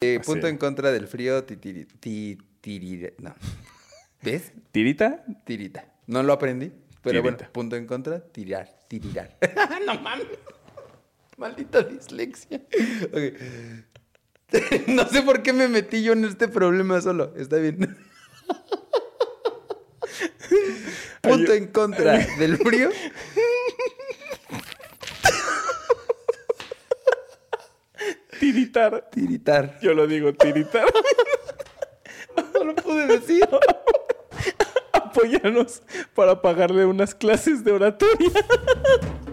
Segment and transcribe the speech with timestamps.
[0.00, 3.34] Eh, punto en contra del frío, titiri, ti- tirire- no.
[4.22, 4.52] ¿Ves?
[4.70, 5.24] ¿Tirita?
[5.44, 5.86] Tirita.
[6.06, 9.36] No lo aprendí, pero bueno, punto en contra, tirar, tirirar.
[9.86, 10.26] no mames.
[11.36, 12.60] Maldita dislexia.
[13.12, 13.34] Ok.
[14.88, 17.34] no sé por qué me metí yo en este problema solo.
[17.36, 17.96] Está bien.
[21.20, 22.90] punto en contra del frío.
[28.38, 29.08] Tiritar.
[29.10, 29.78] Tiritar.
[29.80, 30.86] Yo lo digo, tiritar.
[32.54, 33.48] No lo pude decir.
[34.92, 35.82] Apóyanos
[36.14, 38.30] para pagarle unas clases de oratoria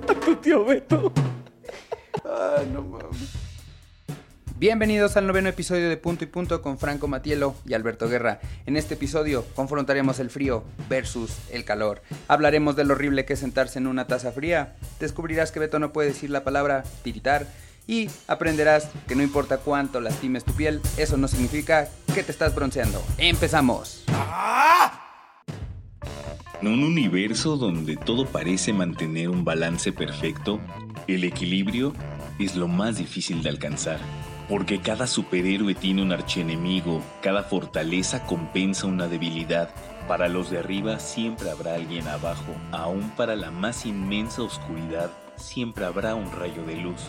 [0.08, 1.12] a tu tío Beto.
[2.23, 3.34] Ah, no mames.
[4.58, 8.40] Bienvenidos al noveno episodio de Punto y Punto con Franco Matielo y Alberto Guerra.
[8.66, 12.02] En este episodio confrontaremos el frío versus el calor.
[12.27, 14.76] Hablaremos de lo horrible que es sentarse en una taza fría.
[14.99, 17.48] Descubrirás que Beto no puede decir la palabra tiritar.
[17.88, 22.56] Y aprenderás que no importa cuánto lastimes tu piel, eso no significa que te estás
[22.56, 23.04] bronceando.
[23.18, 24.04] ¡Empezamos!
[26.62, 30.60] En un universo donde todo parece mantener un balance perfecto,
[31.08, 31.94] el equilibrio
[32.40, 33.99] es lo más difícil de alcanzar.
[34.49, 39.70] Porque cada superhéroe tiene un archienemigo, cada fortaleza compensa una debilidad.
[40.08, 45.86] Para los de arriba siempre habrá alguien abajo, aún para la más inmensa oscuridad siempre
[45.86, 47.02] habrá un rayo de luz.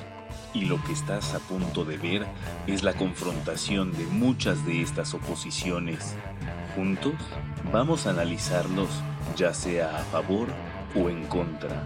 [0.54, 2.26] Y lo que estás a punto de ver
[2.66, 6.14] es la confrontación de muchas de estas oposiciones.
[6.74, 7.14] Juntos
[7.72, 8.88] vamos a analizarlos
[9.36, 10.48] ya sea a favor
[10.94, 11.82] o en contra.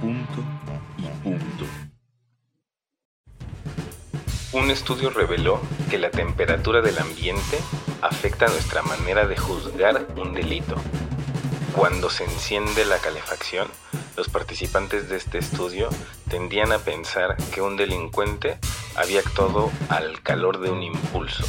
[0.00, 0.42] Punto
[0.98, 1.66] y punto.
[4.52, 7.58] Un estudio reveló que la temperatura del ambiente
[8.02, 10.74] afecta nuestra manera de juzgar un delito.
[11.74, 13.68] Cuando se enciende la calefacción,
[14.16, 15.88] los participantes de este estudio
[16.28, 18.58] tendían a pensar que un delincuente
[18.96, 21.44] había actuado al calor de un impulso.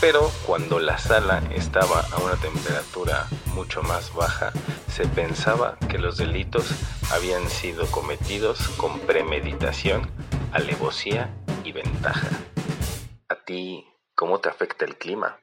[0.00, 4.52] Pero cuando la sala estaba a una temperatura mucho más baja,
[4.88, 6.66] se pensaba que los delitos
[7.10, 10.10] habían sido cometidos con premeditación,
[10.52, 12.28] alevosía y ventaja.
[13.28, 15.40] ¿A ti cómo te afecta el clima?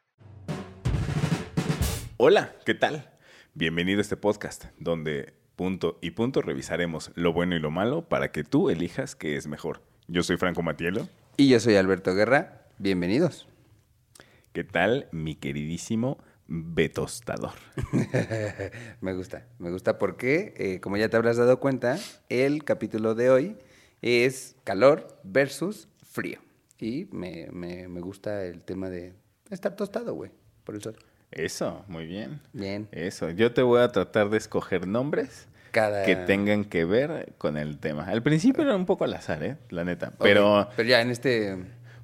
[2.18, 3.17] Hola, ¿qué tal?
[3.58, 8.32] Bienvenido a este podcast, donde punto y punto revisaremos lo bueno y lo malo para
[8.32, 9.82] que tú elijas qué es mejor.
[10.08, 11.08] Yo soy Franco Matielo.
[11.38, 12.68] Y yo soy Alberto Guerra.
[12.78, 13.48] Bienvenidos.
[14.54, 17.54] ¿Qué tal, mi queridísimo Betostador?
[19.02, 21.98] me gusta, me gusta porque, eh, como ya te habrás dado cuenta,
[22.30, 23.58] el capítulo de hoy
[24.04, 26.38] es calor versus frío.
[26.78, 29.16] Y me, me- me gusta el tema de
[29.50, 30.30] estar tostado, güey,
[30.64, 30.96] por el sol.
[31.32, 32.42] Eso, muy bien.
[32.54, 32.88] Bien.
[32.92, 36.06] Eso, yo te voy a tratar de escoger nombres Cada...
[36.06, 38.06] que tengan que ver con el tema.
[38.06, 39.58] Al principio era un poco al azar, ¿eh?
[39.70, 40.14] La neta.
[40.20, 41.58] Pero Pero ya en este...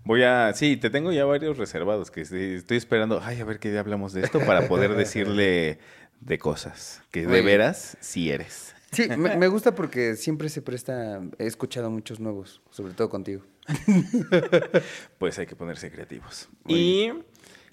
[0.04, 0.54] voy a...
[0.54, 3.22] Sí, te tengo ya varios reservados que estoy, esperando.
[3.24, 5.80] Ay, a ver qué día hablamos de esto para poder decirle
[6.20, 8.76] de cosas que de veras sí eres.
[8.92, 11.22] Sí, me, me gusta porque siempre se presta...
[11.40, 13.44] He escuchado muchos nuevos, sobre todo contigo.
[15.18, 16.50] Pues hay que ponerse creativos.
[16.66, 17.14] Muy y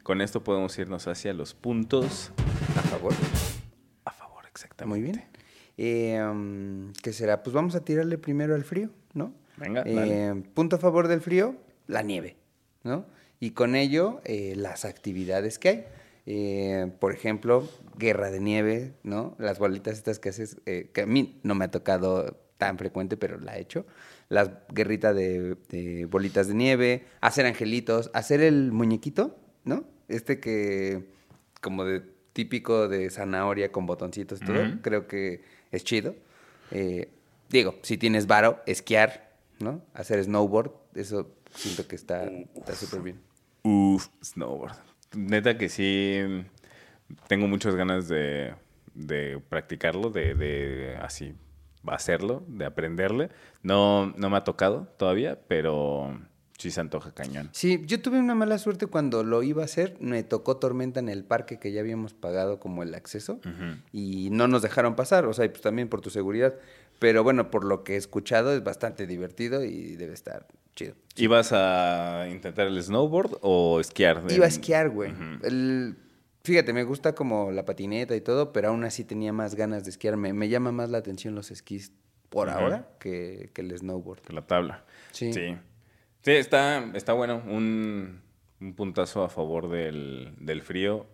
[0.02, 2.32] con esto podemos irnos hacia los puntos
[2.76, 3.12] A favor.
[4.04, 5.00] a favor, exactamente.
[5.00, 5.24] Muy bien.
[5.76, 7.42] Eh, um, ¿Qué será?
[7.42, 9.32] Pues vamos a tirarle primero al frío, ¿no?
[9.56, 10.34] Venga, Eh, dale.
[10.54, 11.54] punto a favor del frío,
[11.86, 12.36] la nieve,
[12.82, 13.06] ¿no?
[13.40, 15.84] Y con ello, eh, las actividades que hay.
[16.26, 19.34] Eh, por ejemplo, guerra de nieve, ¿no?
[19.38, 23.16] Las bolitas estas que haces, eh, que a mí no me ha tocado tan frecuente,
[23.16, 23.86] pero la he hecho.
[24.28, 29.84] Las guerritas de, de bolitas de nieve, hacer angelitos, hacer el muñequito, ¿no?
[30.08, 31.04] Este que,
[31.60, 36.14] como de típico de zanahoria con botoncitos y todo, creo que es chido.
[36.70, 37.08] Eh,
[37.48, 39.82] digo, si tienes varo, esquiar, ¿no?
[39.94, 43.20] Hacer snowboard, eso siento que está está súper bien.
[43.62, 44.76] Uf, snowboard.
[45.14, 46.18] Neta que sí
[47.28, 48.54] tengo muchas ganas de,
[48.94, 51.34] de practicarlo, de, de así
[51.86, 53.30] hacerlo, de aprenderle.
[53.62, 56.20] No, no me ha tocado todavía, pero
[56.60, 57.48] sí se antoja cañón.
[57.52, 61.08] Sí, yo tuve una mala suerte cuando lo iba a hacer, me tocó tormenta en
[61.08, 63.40] el parque que ya habíamos pagado como el acceso
[63.92, 66.54] y no nos dejaron pasar, o sea, y pues también por tu seguridad.
[66.98, 70.46] Pero bueno, por lo que he escuchado es bastante divertido y debe estar
[70.76, 70.94] chido.
[71.16, 74.22] ¿Ibas a intentar el snowboard o esquiar?
[74.28, 75.12] Iba a esquiar, güey.
[75.42, 75.96] El-
[76.42, 79.90] Fíjate, me gusta como la patineta y todo, pero aún así tenía más ganas de
[79.90, 80.16] esquiar.
[80.16, 81.92] Me, me llama más la atención los esquís
[82.30, 84.20] por ahora que, que el snowboard.
[84.22, 84.84] Que la tabla.
[85.12, 85.34] Sí.
[85.34, 85.56] Sí.
[86.22, 87.42] Sí, está, está bueno.
[87.46, 88.20] Un,
[88.60, 91.06] un puntazo a favor del, del frío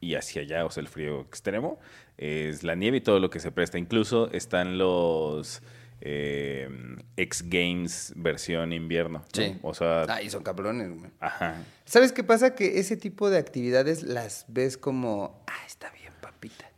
[0.00, 1.78] y hacia allá, o sea, el frío extremo,
[2.16, 3.78] es la nieve y todo lo que se presta.
[3.78, 5.62] Incluso están los
[6.00, 6.68] eh,
[7.16, 9.18] X Games versión invierno.
[9.20, 9.24] ¿no?
[9.32, 9.58] Sí.
[9.62, 11.10] O sea, Ay, son cabrones, güey.
[11.20, 11.62] ajá.
[11.84, 12.54] ¿Sabes qué pasa?
[12.54, 16.70] Que ese tipo de actividades las ves como, ah, está bien, papita.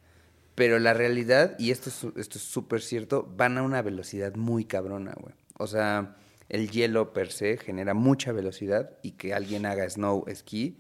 [0.55, 4.65] Pero la realidad, y esto es esto es súper cierto, van a una velocidad muy
[4.65, 5.35] cabrona, güey.
[5.59, 6.17] O sea,
[6.53, 10.79] el hielo per se genera mucha velocidad y que alguien haga snow esquí,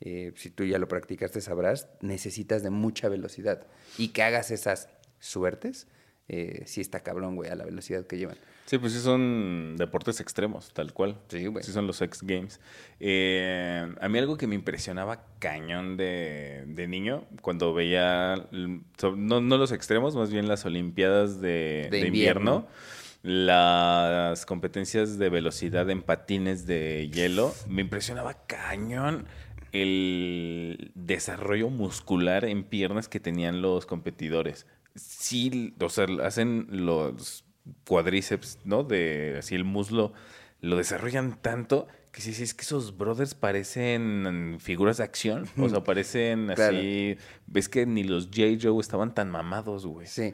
[0.00, 3.66] eh, si tú ya lo practicaste sabrás, necesitas de mucha velocidad.
[3.96, 4.90] Y que hagas esas
[5.20, 5.88] suertes,
[6.28, 8.36] eh, sí está cabrón, güey, a la velocidad que llevan.
[8.66, 11.18] Sí, pues sí son deportes extremos, tal cual.
[11.28, 11.64] Sí, güey.
[11.64, 12.60] Sí son los X Games.
[13.00, 19.56] Eh, a mí algo que me impresionaba cañón de, de niño, cuando veía, no, no
[19.56, 22.66] los extremos, más bien las Olimpiadas de, De de invierno,
[23.24, 29.26] las competencias de velocidad en patines de hielo, me impresionaba cañón
[29.72, 34.66] el desarrollo muscular en piernas que tenían los competidores.
[34.94, 37.46] Sí, o sea, hacen los
[37.86, 38.84] cuadríceps, ¿no?
[38.84, 40.12] De así el muslo,
[40.64, 45.46] lo desarrollan tanto que sí, sí, es que esos brothers parecen figuras de acción.
[45.58, 46.76] O sea, parecen Claro.
[46.76, 47.16] así.
[47.48, 48.56] Ves que ni los J.
[48.62, 50.06] Joe estaban tan mamados, güey.
[50.06, 50.32] Sí.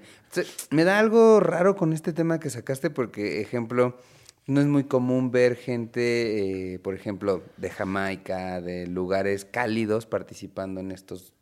[0.71, 3.99] Me da algo raro con este tema que sacaste porque, ejemplo,
[4.47, 10.81] no es muy común ver gente, eh, por ejemplo, de Jamaica, de lugares cálidos participando
[10.81, 11.33] en estos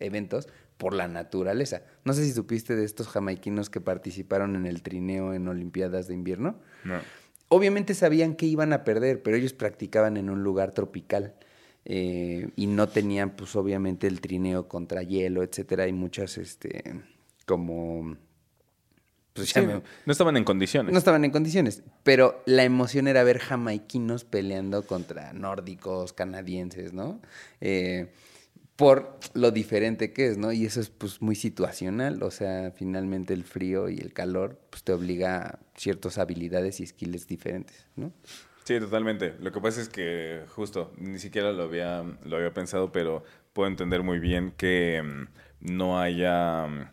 [0.00, 1.82] eventos por la naturaleza.
[2.04, 6.14] No sé si supiste de estos jamaiquinos que participaron en el trineo en Olimpiadas de
[6.14, 6.58] invierno.
[6.82, 6.98] No.
[7.52, 11.34] Obviamente sabían que iban a perder, pero ellos practicaban en un lugar tropical
[11.84, 17.02] eh, y no tenían, pues obviamente, el trineo contra hielo, etcétera, y muchas, este,
[17.46, 18.16] como,
[19.32, 20.92] pues Sí, ya me- no estaban en condiciones.
[20.92, 27.20] no estaban en condiciones, pero la emoción era ver jamaiquinos peleando contra nórdicos, canadienses, ¿no?
[27.60, 28.12] Eh,
[28.80, 30.52] por lo diferente que es, ¿no?
[30.52, 34.82] Y eso es pues muy situacional, o sea, finalmente el frío y el calor pues
[34.84, 38.10] te obliga a ciertas habilidades y skills diferentes, ¿no?
[38.64, 39.34] Sí, totalmente.
[39.38, 43.22] Lo que pasa es que justo, ni siquiera lo había, lo había pensado, pero
[43.52, 46.88] puedo entender muy bien que mm, no haya mm,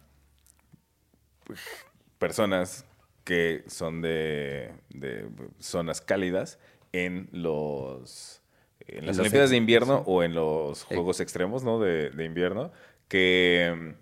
[2.19, 2.83] personas
[3.23, 5.29] que son de, de
[5.59, 6.59] zonas cálidas
[6.91, 8.36] en los
[8.87, 10.03] en las los Olimpiadas de invierno sí.
[10.07, 11.79] o en los Juegos Extremos, ¿no?
[11.79, 12.71] De, de invierno,
[13.07, 13.95] que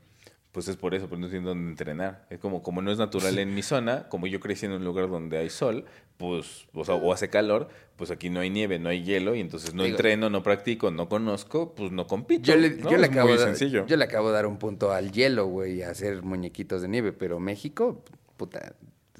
[0.55, 2.25] pues es por eso, pues no tienen dónde entrenar.
[2.29, 5.09] Es como, como no es natural en mi zona, como yo crecí en un lugar
[5.09, 5.83] donde hay sol,
[6.15, 7.67] pues, o, sea, o hace calor,
[7.97, 10.91] pues aquí no hay nieve, no hay hielo, y entonces no Digo- entreno, no practico,
[10.91, 12.43] no conozco, pues no compito.
[12.43, 12.89] Yo le, ¿no?
[12.89, 16.23] yo le acabo yo le acabo de dar un punto al hielo, güey, a hacer
[16.23, 18.01] muñequitos de nieve, pero México,
[18.37, 18.75] puta,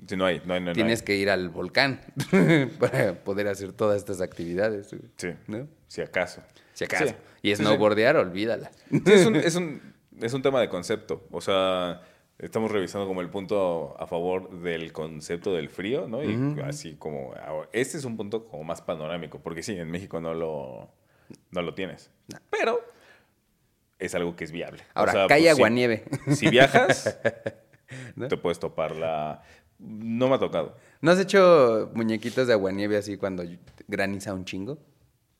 [0.08, 0.74] Sí, no hay, no hay, no hay.
[0.76, 2.00] tienes que ir al volcán
[2.80, 5.68] para poder hacer todas estas actividades, güey, Sí, ¿no?
[5.88, 6.42] si acaso.
[6.74, 7.06] Si acaso.
[7.08, 7.16] Sí.
[7.42, 7.64] Y Sí, sí.
[7.64, 8.72] snowboardear, olvídala.
[8.90, 9.82] Sí, es, un, es, un,
[10.22, 11.28] es un tema de concepto.
[11.32, 12.02] O sea,
[12.38, 16.24] estamos revisando como el punto a favor del concepto del frío, ¿no?
[16.24, 17.34] Y así como...
[17.36, 20.92] ahora, Este es un punto como más panorámico, porque sí, en México no lo,
[21.52, 22.12] no lo tienes.
[22.50, 22.84] Pero
[24.00, 24.82] es algo que es viable.
[24.96, 26.04] O Ahora, sea, cae pues, aguanieve.
[26.36, 27.18] Si viajas,
[28.16, 28.28] ¿No?
[28.28, 29.42] te puedes topar la...
[29.80, 33.44] No me ha tocado, ¿No has hecho muñequitos de aguanieve así cuando
[33.88, 34.78] graniza un chingo?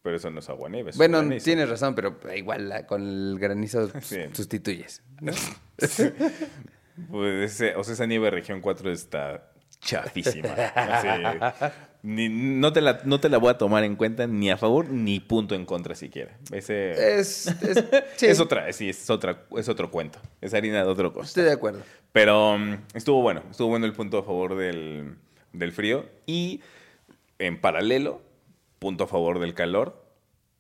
[0.04, 0.92] pero eso no es aguanieve.
[0.92, 1.46] es Bueno, granizo.
[1.46, 4.18] tienes razón, pero igual la- con el granizo Sí.
[4.34, 5.02] sustituyes.
[5.22, 5.32] ¿no?
[7.12, 9.52] Pues ese- o sea, esa nieve región 4 está
[9.82, 10.50] chafísima.
[10.76, 11.74] Así,
[12.06, 14.90] ni- no, te la, no te la voy a tomar en cuenta ni a favor
[14.90, 16.38] ni punto en contra siquiera.
[16.52, 17.84] Ese Es, es,
[18.16, 20.20] sí, es otra, sí, es otra, es otro cuento.
[20.42, 21.28] Es harina de otro cosa.
[21.28, 21.82] Estoy de acuerdo.
[22.12, 25.16] Pero mm, estuvo bueno, estuvo bueno el punto a favor del,
[25.52, 26.62] del frío y
[27.40, 28.22] en paralelo,
[28.80, 30.06] punto a favor del calor,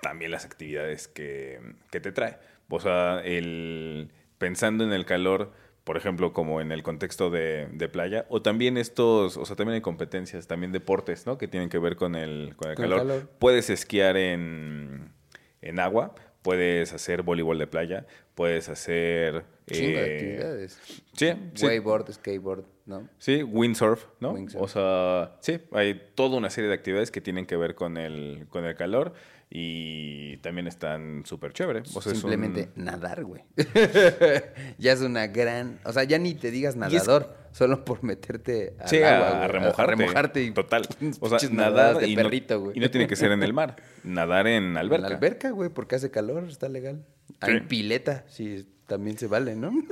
[0.01, 1.59] también las actividades que,
[1.91, 2.37] que te trae.
[2.69, 5.53] O sea, el, pensando en el calor,
[5.85, 9.75] por ejemplo, como en el contexto de, de playa, o también estos, o sea, también
[9.75, 11.37] hay competencias, también deportes, ¿no?
[11.37, 12.97] Que tienen que ver con el, con el Con el calor.
[13.07, 13.29] calor.
[13.39, 15.13] Puedes esquiar en,
[15.61, 19.45] en agua, puedes hacer voleibol de playa, puedes hacer...
[19.67, 20.79] Chingo de eh, actividades.
[21.13, 21.65] Sí, sí.
[21.65, 23.07] Wakeboard, skateboard, ¿no?
[23.17, 24.31] Sí, windsurf, ¿no?
[24.31, 24.61] Windsurf.
[24.63, 28.45] O sea, sí, hay toda una serie de actividades que tienen que ver con el,
[28.49, 29.13] con el calor
[29.49, 31.81] y también están súper chévere.
[31.93, 33.43] O sea, es un- Simplemente nadar, güey.
[34.77, 35.79] ya es una gran...
[35.85, 39.47] O sea, ya ni te digas es- nadador, solo por meterte al Sí, agua, a,
[39.47, 39.81] remojarte.
[39.81, 40.51] A remojarte y...
[40.51, 40.87] Total.
[41.21, 42.77] O sea, nadar de y, no, perrito, güey.
[42.77, 43.75] y no tiene que ser en el mar.
[44.03, 45.05] Nadar en alberca.
[45.07, 47.05] En la alberca, güey, porque hace calor, está legal.
[47.43, 47.51] Sí.
[47.51, 49.71] En pileta, sí, también se vale, ¿no?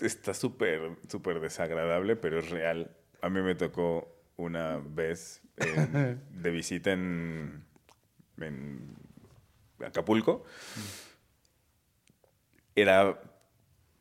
[0.00, 2.90] Está súper, súper desagradable, pero es real.
[3.20, 7.64] A mí me tocó una vez de visita en,
[8.38, 8.96] en
[9.84, 10.44] Acapulco.
[12.74, 13.20] Era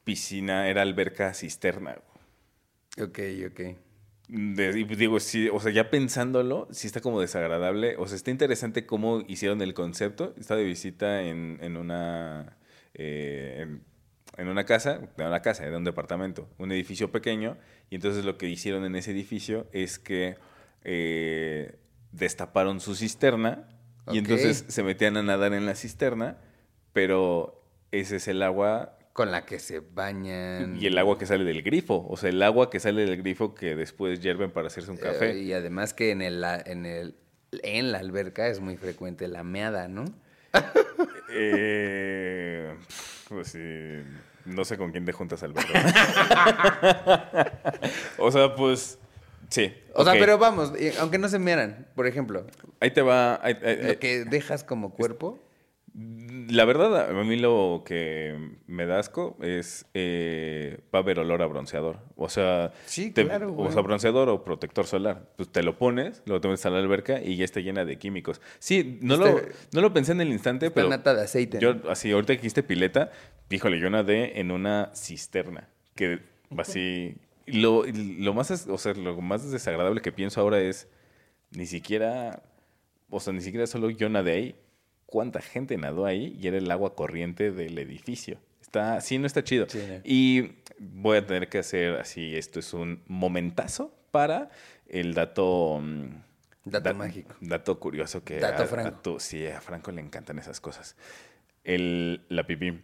[0.04, 1.98] piscina, era alberca cisterna.
[3.02, 3.62] Ok, ok.
[4.28, 7.96] De- y digo, sí, o sea, ya pensándolo, sí está como desagradable.
[7.98, 10.34] O sea, está interesante cómo hicieron el concepto.
[10.38, 12.58] Está de visita en, en una
[12.94, 13.84] eh, en,
[14.38, 17.58] en una casa, de una casa, de un departamento, un edificio pequeño.
[17.90, 20.38] Y entonces lo que hicieron en ese edificio es que
[20.84, 21.78] eh,
[22.12, 23.68] destaparon su cisterna
[24.12, 26.38] y entonces se metían a nadar en la cisterna,
[26.94, 30.76] pero ese es el agua Con la que se bañan.
[30.80, 33.54] y el agua que sale del grifo, o sea, el agua que sale del grifo
[33.56, 35.38] que después hierven para hacerse un Eh, café.
[35.38, 37.16] y además que en el, la- en el
[37.64, 40.06] en la alberca es muy frecuente la meada, ¿no?
[41.34, 42.76] Eh,
[43.30, 44.04] pues sí,
[44.46, 45.72] no sé con quién te juntas al verlo.
[48.18, 48.98] o sea, pues
[49.52, 49.72] sí.
[49.94, 52.48] O sea, pero vamos, aunque no se mearan, por ejemplo,
[52.80, 53.40] Ahí te va.
[53.46, 53.54] ahí-
[53.84, 55.40] lo que dejas como cuerpo.
[55.94, 59.86] La verdad, a mí lo que me da asco es.
[59.94, 62.00] Eh, va a haber olor a bronceador.
[62.16, 62.72] O sea.
[62.86, 65.30] Sí, te- claro, O sea, bronceador o protector solar.
[65.36, 67.98] Pues te lo pones, luego te metes a la alberca y ya está llena de
[67.98, 68.40] químicos.
[68.60, 70.90] Sí, no, lo, Este- no lo pensé en el instante, Está pero.
[70.90, 71.60] nata de aceite.
[71.60, 73.12] Yo, así, ahorita que dijiste pileta,
[73.50, 75.68] híjole, yo nadé en una cisterna.
[75.96, 76.20] Que
[76.58, 77.16] así.
[77.52, 80.88] Y Lo, lo más, o sea, lo más desagradable que pienso ahora es.
[81.52, 82.42] Ni siquiera.
[83.10, 84.56] O sea, ni siquiera solo yo nadé ahí.
[85.06, 86.38] ¿Cuánta gente nadó ahí?
[86.42, 88.38] Y era el agua corriente del edificio.
[88.62, 89.66] Está, sí, no está chido.
[89.68, 90.00] Sí, no.
[90.06, 92.36] Y voy a tener que hacer así.
[92.38, 94.50] Esto es un momentazo para
[94.88, 95.80] el dato.
[95.82, 96.06] mm,
[96.64, 97.36] Dato da- mágico.
[97.42, 99.00] Dato curioso que Dato a- a Franco.
[99.02, 100.96] tu- sí, a Franco le encantan esas cosas.
[101.66, 102.80] El, la pipí.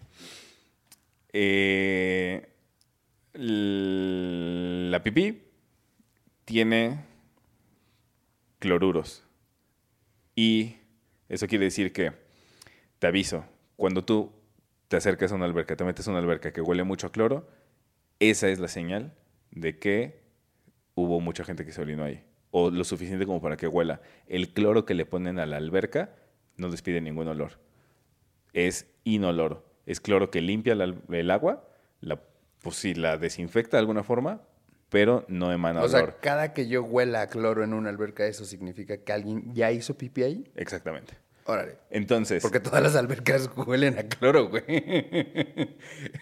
[1.34, 2.48] Eh,
[3.38, 5.44] la pipí
[6.46, 7.06] tiene
[8.60, 9.24] cloruros.
[10.36, 10.78] Y
[11.30, 12.14] eso quiere decir que,
[13.00, 14.32] te aviso, cuando tú
[14.88, 17.48] te acercas a una alberca, te metes a una alberca que huele mucho a cloro,
[18.20, 19.14] esa es la señal
[19.52, 20.22] de que
[20.96, 22.24] hubo mucha gente que se orinó ahí.
[22.50, 24.02] O lo suficiente como para que huela.
[24.28, 26.16] El cloro que le ponen a la alberca
[26.56, 27.60] no despide ningún olor.
[28.54, 29.66] Es inoloro.
[29.86, 31.68] Es cloro que limpia el agua,
[32.02, 32.20] la,
[32.62, 34.42] pues sí, la desinfecta de alguna forma,
[34.90, 35.92] pero no emana O olor.
[35.92, 39.72] sea, cada que yo huela a cloro en una alberca, ¿eso significa que alguien ya
[39.72, 40.52] hizo pipí ahí?
[40.56, 41.14] Exactamente.
[41.46, 41.78] Órale.
[41.90, 44.64] Entonces, Porque todas las albercas huelen a cloro, güey.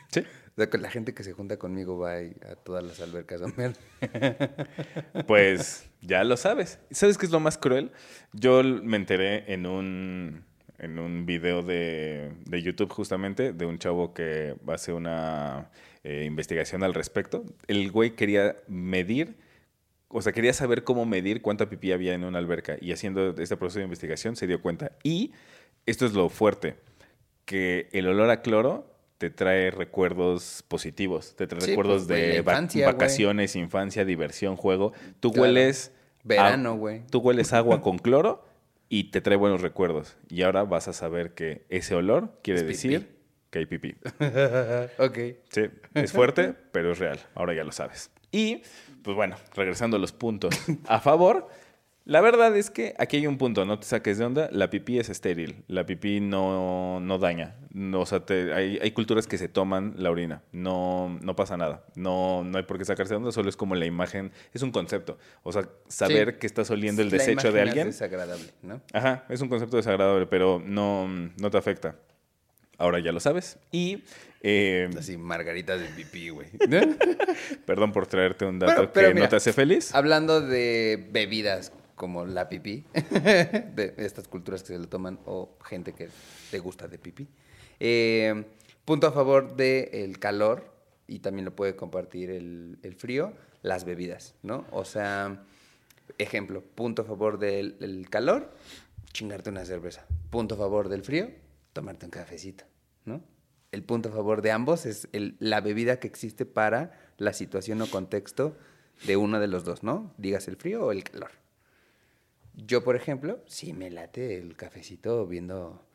[0.10, 0.20] sí,
[0.56, 3.74] O sea, la gente que se junta conmigo va a todas las albercas a mear.
[5.28, 6.80] Pues ya lo sabes.
[6.92, 7.92] ¿Sabes qué es lo más cruel?
[8.34, 10.44] Yo me enteré en un,
[10.78, 15.70] en un video de, de YouTube justamente de un chavo que hace una
[16.08, 17.44] eh, investigación al respecto.
[17.68, 19.38] El güey quería medir,
[20.08, 23.58] o sea, quería saber cómo medir cuánta pipí había en una alberca y haciendo este
[23.58, 24.92] proceso de investigación se dio cuenta.
[25.02, 25.32] Y
[25.88, 26.76] esto es lo fuerte,
[27.46, 32.38] que el olor a cloro te trae recuerdos positivos, te trae Sí, recuerdos pues, de
[32.38, 34.94] infancia, vacaciones, infancia, diversión, juego.
[35.20, 35.42] Tú Claro.
[35.42, 35.92] hueles...
[36.24, 37.02] Verano, güey.
[37.10, 38.46] Tú hueles agua con cloro
[38.90, 40.18] y te trae buenos recuerdos.
[40.30, 43.15] Y ahora vas a saber que ese olor quiere Es decir
[43.66, 43.96] pipí.
[44.98, 45.18] ok.
[45.50, 45.62] Sí,
[45.94, 47.20] es fuerte, pero es real.
[47.36, 48.12] Ahora ya lo sabes.
[48.32, 48.62] Y,
[49.04, 50.54] pues bueno, regresando a los puntos
[50.88, 51.48] a favor.
[52.08, 55.00] La verdad es que aquí hay un punto, no te saques de onda, la pipí
[55.00, 59.40] es estéril, la pipí no, no daña, no, o sea, te- hay, hay culturas que
[59.40, 63.18] se toman la orina, no, no pasa nada, no, no hay por qué sacarse de
[63.18, 66.40] onda, solo es como la imagen, es un concepto, o sea, saber Sí.
[66.42, 68.82] que estás oliendo el La desecho de alguien, Es desagradable, ¿no?
[68.94, 71.96] Ajá, es un concepto desagradable, pero no, no te afecta.
[72.78, 73.58] Ahora ya lo sabes.
[73.72, 74.04] Y,
[74.42, 76.48] eh, Así, margaritas de pipí, güey.
[77.66, 79.94] perdón por traerte un dato Bueno, que mira, no te hace feliz.
[79.96, 85.94] Hablando de bebidas como la pipí, de estas culturas que se lo toman o gente
[85.94, 86.10] que
[86.52, 87.28] le gusta de pipí.
[87.80, 88.44] Eh,
[88.84, 90.72] punto a favor del calor
[91.08, 94.66] y también lo puede compartir el, el frío, las bebidas, ¿no?
[94.72, 95.44] O sea,
[96.18, 98.52] ejemplo, punto a favor del el calor,
[99.12, 100.06] chingarte una cerveza.
[100.30, 101.30] Punto a favor del frío,
[101.76, 102.64] tomarte un cafecito,
[103.04, 103.22] ¿no?
[103.74, 107.88] El punto a favor de ambos es la bebida que existe para la situación o
[107.88, 108.56] contexto
[109.06, 110.14] de uno de los dos, ¿no?
[110.18, 111.32] Digas el frío o el calor.
[112.54, 115.86] Yo, por ejemplo, sí me late el cafecito viendo,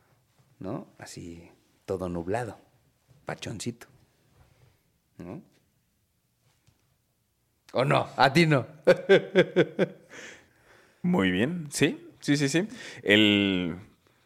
[0.59, 0.89] ¿no?
[0.99, 1.51] Así,
[1.87, 2.59] todo nublado,
[3.25, 3.87] pachoncito,
[5.17, 5.43] ¿no?
[7.73, 8.07] ¿O no?
[8.17, 8.67] A ti no.
[11.03, 12.69] Muy bien, sí, sí, sí, sí.
[13.03, 13.79] El,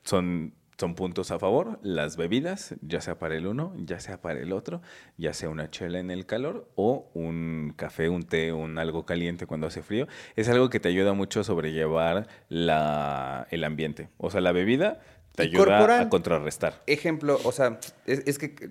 [0.02, 4.40] son, son puntos a favor, las bebidas, ya sea para el uno, ya sea para
[4.40, 4.83] el otro,
[5.16, 9.47] ya sea una chela en el calor o un café, un té, un algo caliente
[9.47, 14.09] cuando hace frío, es algo que te ayuda mucho a sobrellevar la, el ambiente.
[14.19, 15.00] O sea, la bebida
[15.35, 16.00] te ayuda corporal.
[16.02, 16.83] a contrarrestar.
[16.87, 18.71] Ejemplo, o sea, es, es que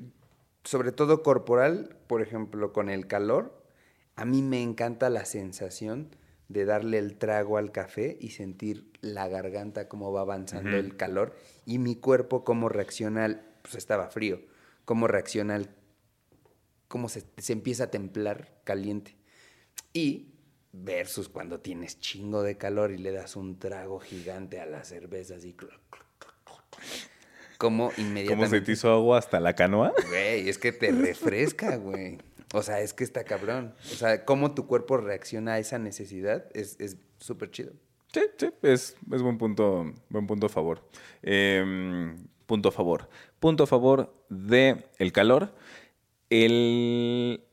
[0.63, 3.61] sobre todo corporal, por ejemplo, con el calor,
[4.15, 6.15] A mí me encanta la sensación
[6.47, 11.35] de darle el trago al café y sentir la garganta cómo va avanzando el calor
[11.65, 14.41] y mi cuerpo cómo reacciona, al- pues estaba frío,
[14.85, 15.69] cómo reacciona, al-
[16.87, 19.15] cómo se, se empieza a templar caliente.
[19.93, 20.29] Y
[20.71, 25.35] versus cuando tienes chingo de calor y le das un trago gigante a la cerveza
[25.35, 25.53] así.
[25.53, 26.81] cloc, cloc, cloc, cloc, cloc.
[27.57, 28.59] Como ¿Cómo inmediatamente...
[28.59, 29.93] se te hizo agua hasta la canoa?
[30.09, 32.17] Güey, es que te refresca, güey.
[32.53, 33.73] O sea, es que está cabrón.
[33.91, 37.73] O sea, cómo tu cuerpo reacciona a esa necesidad es es súper chido.
[38.13, 40.87] Sí, sí, es, es buen punto, buen punto a favor.
[41.23, 42.15] Em,
[42.45, 43.09] punto a favor.
[43.39, 45.55] Punto a favor de el calor,
[46.29, 47.43] el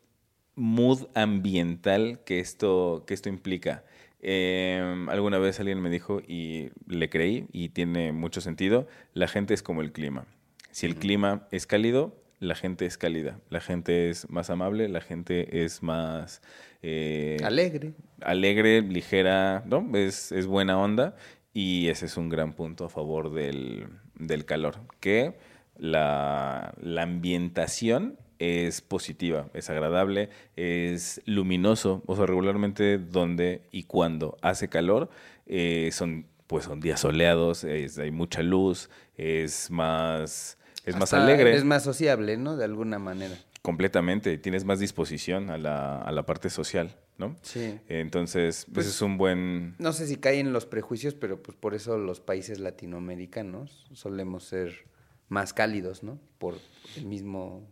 [0.56, 3.84] mood ambiental que esto, que esto implica.
[4.20, 9.54] Em, alguna vez alguien me dijo y le creí y tiene mucho sentido, la gente
[9.54, 10.26] es como el clima.
[10.72, 15.00] Si el clima es cálido, la gente es cálida, la gente es más amable, la
[15.00, 16.42] gente es más...
[16.82, 17.92] eh, Alegre.
[18.22, 19.88] alegre, ligera, ¿no?
[19.96, 21.14] Es, es buena onda
[21.52, 25.34] y ese es un gran punto a favor del, del calor, que
[25.76, 34.36] la, la ambientación es positiva, es agradable, es luminoso, o sea, regularmente donde y cuando
[34.40, 35.10] hace calor
[35.46, 41.54] eh, son pues son días soleados, es- hay mucha luz, es más es más alegre.
[41.54, 42.56] Es más sociable, ¿no?
[42.56, 43.34] De alguna manera.
[43.62, 47.36] Completamente, tienes más disposición a la, a la parte social, ¿no?
[47.42, 47.78] Sí.
[47.88, 49.74] Entonces, Pues- ese es un buen...
[49.78, 54.86] No sé si caen los prejuicios, pero pues por eso los países latinoamericanos solemos ser
[55.28, 56.18] más cálidos, ¿no?
[56.38, 56.56] Por
[56.96, 57.66] el mismo...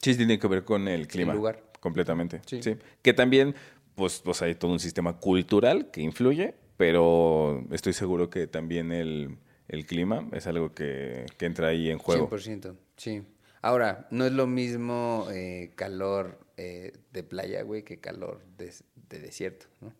[0.00, 1.34] Sí, tiene que ver con el clima.
[1.34, 1.62] lugar.
[1.80, 2.40] Completamente.
[2.46, 2.62] Sí.
[2.62, 2.76] Sí.
[3.02, 3.54] Que también,
[3.94, 9.36] pues, pues hay todo un sistema cultural que influye, pero estoy seguro que también el,
[9.68, 12.28] el clima es algo que, que entra ahí en juego.
[12.28, 13.22] 100%, sí.
[13.60, 18.72] Ahora, no es lo mismo eh, calor eh, de playa, güey, que calor de,
[19.08, 19.92] de desierto, ¿no?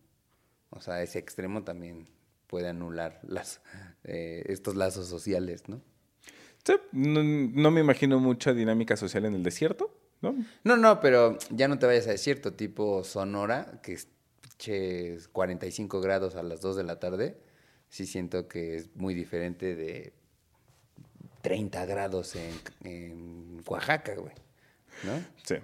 [0.71, 2.07] O sea, ese extremo también
[2.47, 3.61] puede anular las,
[4.03, 5.81] eh, estos lazos sociales, ¿no?
[6.63, 10.35] Sí, no, no me imagino mucha dinámica social en el desierto, ¿no?
[10.63, 14.07] No, no, pero ya no te vayas a desierto, tipo Sonora, que es
[14.41, 17.37] pinches 45 grados a las 2 de la tarde.
[17.89, 20.13] Sí siento que es muy diferente de
[21.41, 24.33] 30 grados en, en Oaxaca, güey,
[25.03, 25.23] ¿no?
[25.43, 25.55] Sí,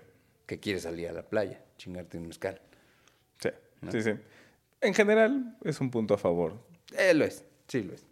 [0.45, 2.59] que quieres salir a la playa, chingarte un mezcal.
[3.39, 3.49] sí,
[3.91, 4.11] sí, sí.
[4.81, 6.53] En general, es un punto a favor.
[6.97, 8.03] Eh, lo es, sí lo es.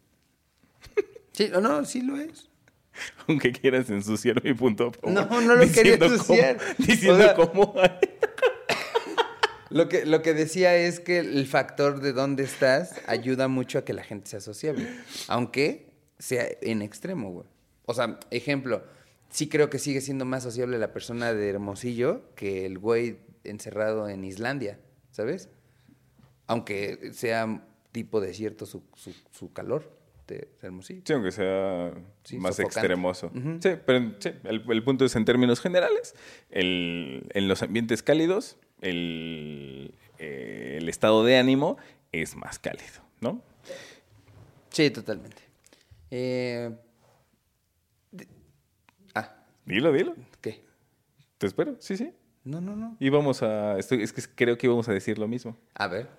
[1.33, 2.47] Sí, o no, sí lo es.
[3.27, 5.11] Aunque quieras ensuciar mi punto a favor.
[5.11, 6.57] No, no lo quería ensuciar.
[6.57, 7.73] cómo- diciendo O sea- cómo.
[9.73, 13.85] Lo que, lo que decía es que el factor de dónde estás ayuda mucho a
[13.85, 14.87] que la gente sea sociable,
[15.27, 15.87] aunque
[16.19, 17.47] sea en extremo, güey.
[17.85, 18.83] O sea, ejemplo,
[19.29, 24.07] sí creo que sigue siendo más sociable la persona de Hermosillo que el güey encerrado
[24.07, 24.79] en Islandia,
[25.11, 25.49] ¿sabes?
[26.47, 29.91] Aunque sea tipo desierto su, su, su calor
[30.27, 31.01] de Hermosillo.
[31.05, 31.91] Sí, aunque sea
[32.23, 32.79] Sí, más sofocante.
[32.79, 33.31] extremoso.
[33.61, 36.15] Sí, pero sí, el, el punto es en términos generales,
[36.49, 41.77] el- en los ambientes cálidos, el, eh, el estado de ánimo
[42.11, 43.41] es más cálido, ¿no?
[44.69, 45.41] Sí, totalmente.
[46.11, 46.69] Eh,
[49.15, 50.15] Ah, Dilo, dilo.
[50.41, 50.61] ¿qué?
[51.37, 52.11] Te espero, sí, sí.
[52.43, 52.97] No, no, no.
[52.99, 56.09] Y vamos a, estoy- es que creo que íbamos a decir lo mismo, A ver.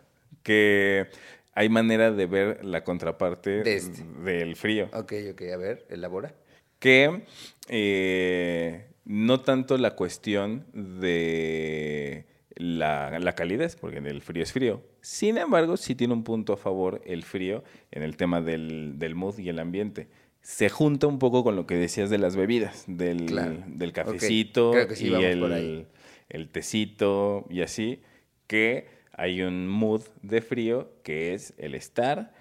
[0.42, 1.08] que
[1.54, 4.02] hay manera de ver la contraparte De este.
[4.24, 4.88] del frío.
[4.92, 6.34] Ok, ok, a ver, elabora.
[6.78, 7.24] que
[7.68, 14.82] eh, no tanto la cuestión de la, la calidez, porque el frío es frío.
[15.00, 19.14] Sin embargo, sí tiene un punto a favor el frío en el tema del, del
[19.14, 20.08] mood y el ambiente.
[20.40, 23.56] Se junta un poco con lo que decías de las bebidas, del, Claro.
[23.66, 25.86] del cafecito sí y el,
[26.28, 28.00] el tecito y así,
[28.46, 32.32] que hay un mood de frío que es el estar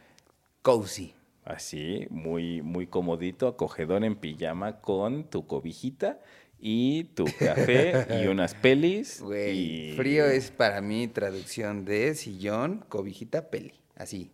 [0.61, 1.13] Cozy.
[1.45, 6.19] Así, muy, muy comodito, acogedor en pijama con tu cobijita
[6.65, 9.19] y tu café y unas pelis.
[9.21, 9.57] Güey,
[9.91, 13.73] y- frío es para mí traducción de sillón, cobijita, peli.
[13.97, 14.31] Así,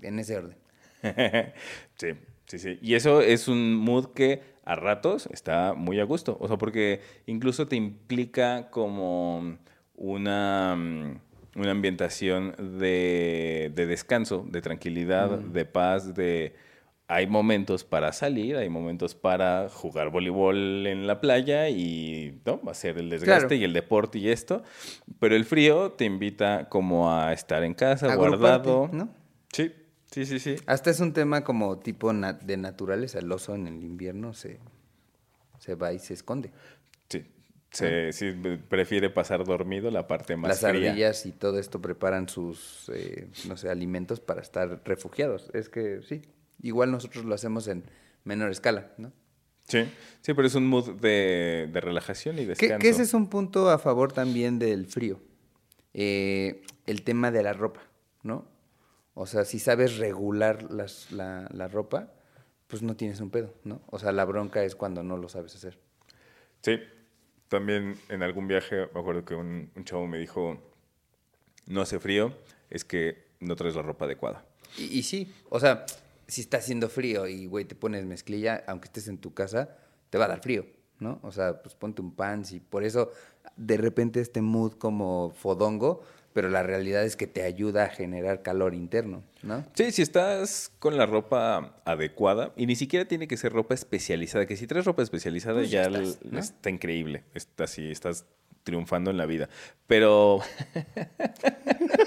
[0.00, 0.56] en ese orden.
[1.96, 2.08] sí,
[2.46, 2.78] sí, sí.
[2.80, 6.38] Y eso es un mood que a ratos está muy a gusto.
[6.40, 9.58] O sea, porque incluso te implica como
[9.96, 11.20] una, mm,
[11.56, 16.54] una ambientación de, de descanso, de tranquilidad, de paz, de...
[17.08, 22.60] Hay momentos para salir, hay momentos para jugar voleibol en la playa y ¿no?
[22.68, 23.54] hacer el desgaste Claro.
[23.60, 24.64] y el deporte y esto.
[25.20, 28.90] Pero el frío te invita como a estar en casa, guardado.
[28.92, 29.08] ¿no?
[29.52, 29.72] Sí,
[30.10, 30.56] sí, sí, sí.
[30.66, 33.20] Hasta es un tema como tipo na- de naturaleza.
[33.20, 34.58] El oso en el invierno se,
[35.60, 36.50] se va y se esconde.
[37.08, 37.24] Sí,
[37.70, 38.32] Se, sí,
[38.68, 40.90] prefiere pasar dormido la parte más Las fría.
[40.90, 45.50] ardillas y todo esto preparan sus, eh, no sé, alimentos para estar refugiados.
[45.54, 46.22] Es que sí,
[46.62, 47.84] igual nosotros lo hacemos en
[48.24, 49.12] menor escala, ¿no?
[49.68, 49.80] Sí,
[50.20, 52.78] sí, pero es un mood de, de relajación y Que, descanso.
[52.78, 55.20] que ese es un punto a favor también del frío.
[55.94, 57.80] Eh, el tema de la ropa,
[58.22, 58.46] ¿no?
[59.14, 62.12] O sea, si sabes regular las- la, la ropa,
[62.68, 63.80] pues no tienes un pedo, ¿no?
[63.86, 65.78] O sea, la bronca es cuando no lo sabes hacer.
[66.62, 66.78] Sí,
[67.48, 70.60] también en algún viaje me acuerdo que un, un chavo me dijo,
[71.66, 72.32] no hace frío,
[72.70, 74.44] es que no traes la ropa adecuada.
[74.76, 75.86] Y, y sí, o sea,
[76.28, 79.76] si está haciendo frío y, güey, te pones mezclilla, aunque estés en tu casa,
[80.10, 80.66] te va a dar frío,
[80.98, 81.20] ¿no?
[81.22, 83.10] O sea, pues ponte un pants y por eso
[83.56, 88.42] de repente este mood como fodongo, pero la realidad es que te ayuda a generar
[88.42, 89.64] calor interno, ¿no?
[89.74, 94.44] Sí, si estás con la ropa adecuada, y ni siquiera tiene que ser ropa especializada,
[94.46, 96.38] que si traes ropa especializada Pues ya ya estás, l- ¿no?
[96.40, 98.26] está increíble, está así, estás
[98.64, 99.48] triunfando en la vida.
[99.86, 100.40] Pero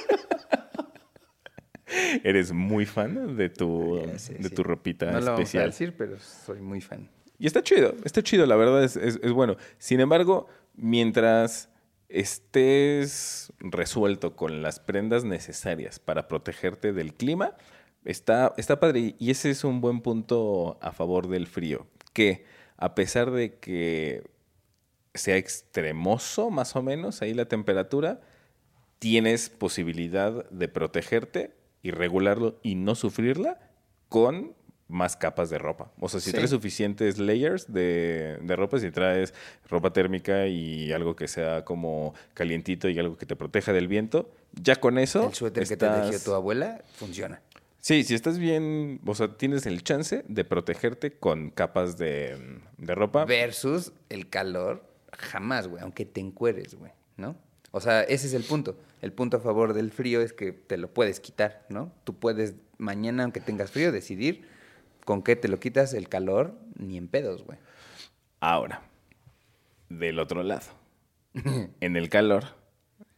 [2.24, 4.56] eres muy fan de tu, Ya sé, de sí.
[4.56, 5.66] tu ropita No lo vamos a especial.
[5.70, 7.10] decir, pero soy muy fan.
[7.38, 9.56] Y está chido, está chido, la verdad es, es- es bueno.
[9.78, 11.70] Sin embargo, mientras
[12.10, 17.56] estés resuelto con las prendas necesarias para protegerte del clima,
[18.06, 19.16] está, está padre.
[19.20, 21.88] Y ese es un buen punto a favor del frío.
[22.14, 22.46] Que
[22.78, 24.24] a pesar de que
[25.14, 28.22] sea extremoso, más o menos, ahí la temperatura,
[29.00, 33.60] tienes posibilidad de protegerte y regularlo y no sufrirla
[34.10, 34.54] con
[34.88, 35.92] más capas de ropa.
[36.00, 36.36] O sea, si Sí.
[36.36, 39.36] traes suficientes layers de, de ropa, si traes
[39.70, 44.32] ropa térmica y algo que sea como calientito y algo que te proteja del viento,
[44.54, 45.28] ya con eso...
[45.28, 47.40] El suéter que te tejió tu abuela funciona.
[47.82, 52.96] Sí, si estás bien, o sea, tienes el chance de protegerte con capas de, de
[52.96, 53.26] ropa.
[53.26, 54.84] Versus el calor,
[55.16, 57.36] jamás, güey, aunque te encueres, güey, ¿no?
[57.72, 58.76] O sea, ese es el punto.
[59.02, 61.92] El punto a favor del frío es que te lo puedes quitar, ¿no?
[62.04, 64.48] Tú puedes mañana, aunque tengas frío, decidir
[65.06, 67.58] con qué te lo quitas el calor, ni en pedos, güey.
[68.40, 68.84] Ahora,
[69.90, 70.68] del otro lado,
[71.34, 72.46] en el calor,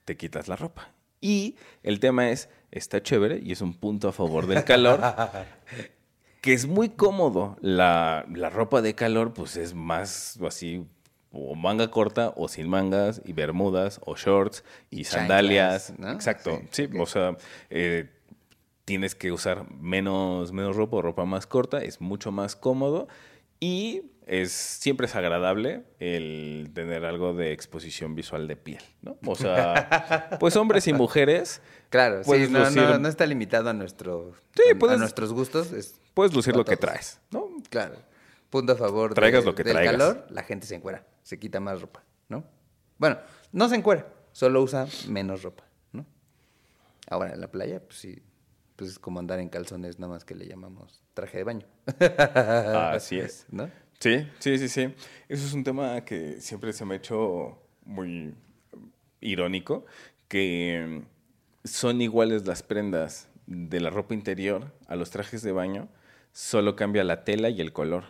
[0.06, 0.92] te quitas la ropa.
[1.20, 5.00] Y el tema es, está chévere y es un punto a favor del calor,
[6.42, 7.58] que es muy cómodo.
[7.62, 10.86] La, la ropa de calor, pues es más así,
[11.32, 15.94] o manga corta o sin mangas, y bermudas o shorts y, sandalias.
[15.98, 16.12] ¿no?
[16.12, 17.38] Exacto, sí, Sí, o sea,
[17.70, 18.10] eh,
[18.86, 23.08] tienes que usar menos, menos ropa o ropa más corta, es mucho más cómodo
[23.60, 29.18] y es, siempre es agradable el tener algo de exposición visual de piel, ¿no?
[29.26, 33.74] O sea, pues hombres y mujeres, Claro, sí, no, no, lucir- no está limitado a,
[33.74, 35.72] nuestro, Sí, a- a, puedes- nuestros gustos.
[35.74, 37.48] Es, puedes lucir lo que traes, ¿no?
[37.70, 37.96] Claro.
[38.50, 39.94] Punto a favor Traigas de- lo que del traigas.
[39.94, 42.44] calor, la gente se encuera, se quita más ropa, ¿no?
[42.98, 43.18] Bueno,
[43.52, 46.06] no se encuera, solo usa menos ropa, ¿no?
[47.10, 48.22] Ahora en la playa, pues sí,
[48.76, 51.68] pues es como andar en calzones, nada más que le llamamos traje de baño.
[52.00, 53.46] Así es.
[53.50, 53.70] ¿No?
[54.00, 54.96] Sí, sí, sí, sí.
[55.30, 58.34] Eso es un tema que siempre se me ha hecho muy
[59.20, 59.86] irónico,
[60.28, 61.04] que
[61.64, 65.90] son iguales las prendas de la ropa interior a los trajes de baño,
[66.32, 68.06] solo cambia la tela y el color.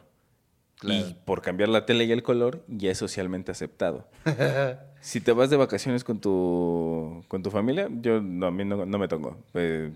[0.84, 4.08] Y por cambiar la tela y el color, ya es socialmente aceptado.
[5.02, 8.86] si te vas de vacaciones con tu, con tu familia, yo no, a mí no,
[8.86, 9.38] no me toco.
[9.54, 9.92] Eh,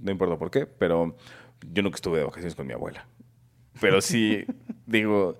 [0.00, 1.16] no importa por qué, pero
[1.72, 3.06] yo nunca estuve de vacaciones con mi abuela.
[3.80, 4.44] Pero sí,
[4.86, 5.36] digo,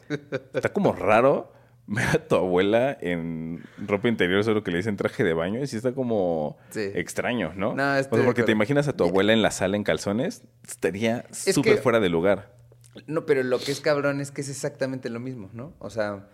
[0.55, 1.53] está como raro
[1.87, 5.67] ver a tu abuela en ropa interior, solo que le dicen traje de baño, y
[5.67, 6.91] sí está como Sí.
[6.95, 7.75] extraño, ¿no?
[7.75, 11.25] No, O sea, porque te imaginas a tu abuela en la sala en calzones, estaría
[11.31, 12.60] Es súper fuera de lugar.
[13.07, 15.75] No, pero lo que es cabrón es que es exactamente lo mismo, ¿no?
[15.79, 16.29] O sea,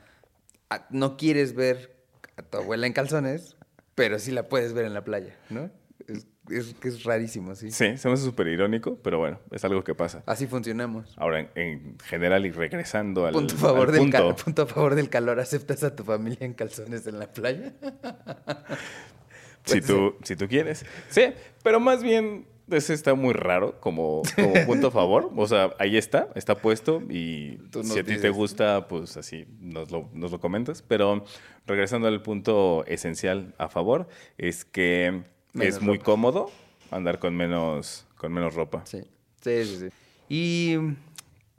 [0.71, 1.97] a- no quieres ver
[2.37, 3.57] a tu abuela en calzones,
[3.95, 5.71] pero sí la puedes ver en la playa, ¿no?
[6.09, 7.71] Es, es que es rarísimo, sí.
[7.71, 10.23] Sí, se me hace súper irónico, pero bueno, es algo que pasa.
[10.27, 11.14] Así funcionamos.
[11.19, 14.62] Ahora, en, en general y regresando al, Punto a, favor al del punto, cal- punto
[14.62, 17.75] a favor del calor, ¿aceptas a tu familia en calzones en la playa?
[19.64, 20.85] si, tú, si tú quieres.
[21.09, 25.31] Sí, pero más bien ese está muy raro como, como punto a favor.
[25.37, 29.90] O sea, ahí está, está puesto y si a ti te gusta, pues así nos
[29.90, 30.83] lo, nos lo comentas.
[30.83, 31.24] Pero
[31.66, 36.05] regresando al punto esencial a favor, es que Menos es muy ropa.
[36.05, 36.50] cómodo
[36.90, 38.83] andar con menos, con menos ropa.
[38.87, 39.02] Sí,
[39.40, 39.76] sí, sí.
[39.79, 39.88] sí.
[40.29, 40.76] Y,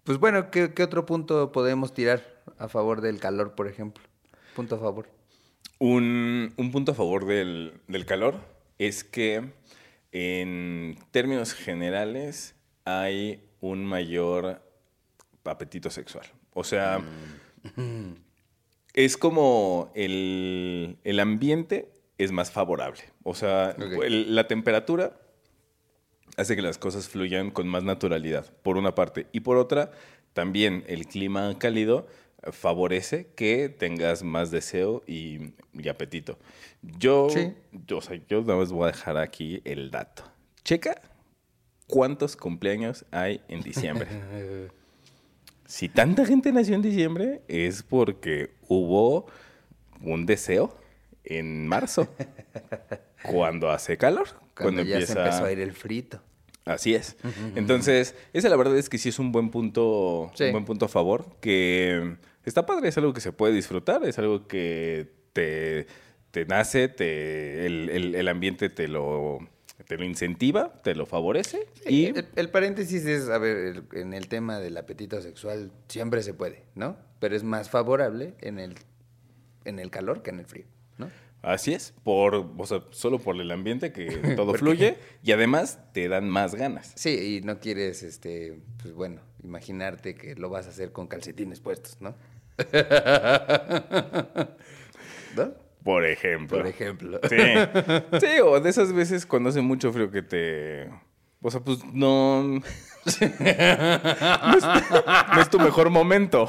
[0.04, 2.24] pues bueno, ¿qué, qué otro punto podemos tirar
[2.58, 4.04] a favor del calor, por ejemplo?
[4.56, 5.08] Punto a favor.
[5.80, 8.36] Un, un punto a favor del, del calor
[8.80, 9.52] es que
[10.20, 14.64] en términos generales hay un mayor
[15.44, 16.26] apetito sexual.
[16.54, 17.02] O sea,
[18.94, 23.02] es como el, el ambiente es más favorable.
[23.24, 23.76] O sea,
[24.08, 25.20] el- la temperatura
[26.36, 29.28] hace que las cosas fluyan con más naturalidad, por una parte.
[29.32, 29.92] Y por otra,
[30.34, 32.08] también el clima cálido
[32.52, 36.38] favorece que tengas más deseo y, y apetito.
[36.82, 37.54] Yo, Sí.
[37.72, 40.24] yo, o sea, yo nada más voy a dejar aquí el dato.
[40.64, 41.02] Checa
[41.88, 44.08] cuántos cumpleaños hay en diciembre.
[45.66, 49.28] si tanta gente nació en diciembre, es porque hubo
[50.02, 50.78] un deseo
[51.24, 52.08] en marzo,
[53.24, 56.22] cuando hace calor, Cuando, cuando, ya empieza se empezó a ir el frito.
[56.68, 57.16] Así es.
[57.56, 60.46] Entonces, esa la verdad es que sí es un buen punto, Sí.
[60.46, 64.18] un buen punto a favor, que está padre, es algo que se puede disfrutar, es
[64.20, 65.88] algo que te,
[66.32, 69.40] te nace, te, el, el- el ambiente te lo,
[69.88, 74.14] te lo incentiva, te lo favorece y El, el paréntesis es, a ver, el- en
[74.14, 76.98] el tema del apetito sexual siempre se puede, ¿no?
[77.20, 78.76] Pero es más favorable en el,
[79.66, 80.66] en el calor que en el frío.
[81.48, 84.06] Así es, por, o sea, solo por el ambiente que
[84.36, 86.94] todo fluye y además te dan más ganas.
[86.96, 91.60] Sí, y no quieres, este, pues bueno, imaginarte que lo vas a hacer con calcetines
[91.60, 92.16] puestos, ¿no?
[95.36, 95.54] ¿No?
[95.84, 96.58] Por ejemplo.
[96.58, 97.20] Por ejemplo.
[97.30, 97.38] Sí.
[98.20, 100.90] Sí, o de esas veces cuando hace mucho frío que te.
[101.42, 102.44] O sea, pues no.
[102.44, 102.58] no,
[103.06, 103.22] es,
[105.34, 106.48] no es tu mejor momento.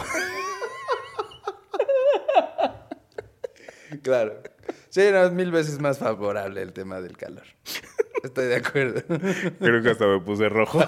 [4.02, 4.42] Claro.
[4.90, 7.44] Sí, no, es mil veces más favorable el tema del calor.
[8.24, 9.02] Estoy de acuerdo.
[9.58, 10.80] Creo que hasta me puse rojo.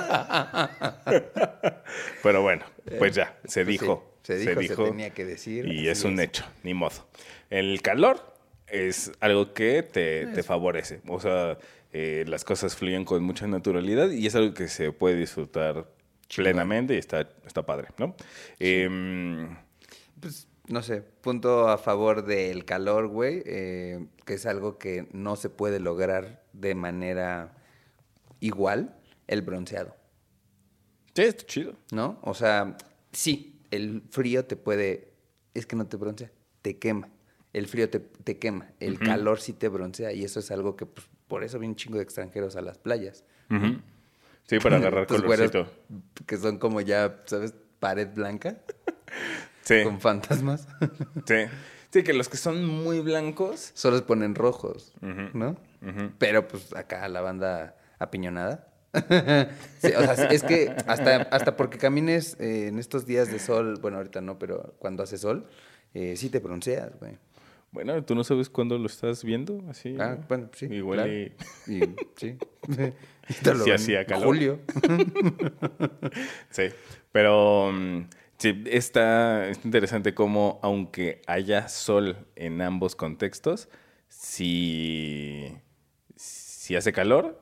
[2.22, 2.64] Pero bueno,
[2.98, 4.16] pues ya, se Pues sí, dijo.
[4.22, 6.26] se dijo, se tenía que decir, Y es un es.
[6.28, 7.08] hecho, ni modo.
[7.48, 8.34] El calor
[8.66, 11.00] es algo que te, te favorece.
[11.08, 11.58] O sea,
[11.92, 15.86] eh, las cosas fluyen con mucha naturalidad y es algo que se puede disfrutar
[16.34, 18.14] plenamente y está, está padre, ¿no?
[18.58, 19.56] Em,
[20.20, 25.34] Pues, no sé, punto a favor del calor, güey, eh, que es algo que no
[25.34, 27.56] se puede lograr de manera
[28.38, 29.96] igual, el bronceado,
[31.14, 31.74] sí, está chido.
[31.90, 32.18] ¿no?
[32.22, 32.76] O sea,
[33.12, 35.12] sí, el frío te puede,
[35.54, 36.30] es que no te broncea,
[36.62, 37.08] te quema.
[37.52, 40.86] El frío te, te quema, el calor sí te broncea y eso es algo que,
[40.86, 43.24] pues, por eso vienen un chingo de extranjeros a las playas.
[44.46, 45.68] Sí, para agarrar güeros colorcito.
[46.26, 47.54] que son como ya, ¿sabes?
[47.80, 48.60] Pared blanca
[49.78, 50.66] Sí, con fantasmas.
[51.26, 51.34] sí.
[51.92, 53.72] Sí, que los que son muy blancos.
[53.74, 54.92] Solo se ponen rojos.
[55.00, 55.56] ¿no?
[56.18, 58.66] Pero pues acá la banda apiñonada.
[59.80, 63.78] Sí, o sea, es que hasta, hasta porque camines eh, en estos días de sol,
[63.80, 65.46] bueno, ahorita no, pero cuando hace sol,
[65.94, 67.16] eh, sí te bronceas, güey.
[67.72, 69.96] Bueno, tú no sabes cuándo lo estás viendo, así.
[69.98, 70.24] Ah, ¿no?
[70.28, 70.66] bueno, sí.
[70.66, 71.12] Igual claro.
[71.12, 71.32] y-
[71.72, 72.36] Y, sí.
[73.28, 74.24] Y te lo Sí hacía calor.
[74.26, 74.58] Julio.
[76.50, 76.64] Sí,
[77.12, 78.00] pero mm,
[78.40, 83.68] sí, está, está interesante cómo, aunque haya sol en ambos contextos,
[84.08, 85.56] si,
[86.16, 87.40] si hace calor,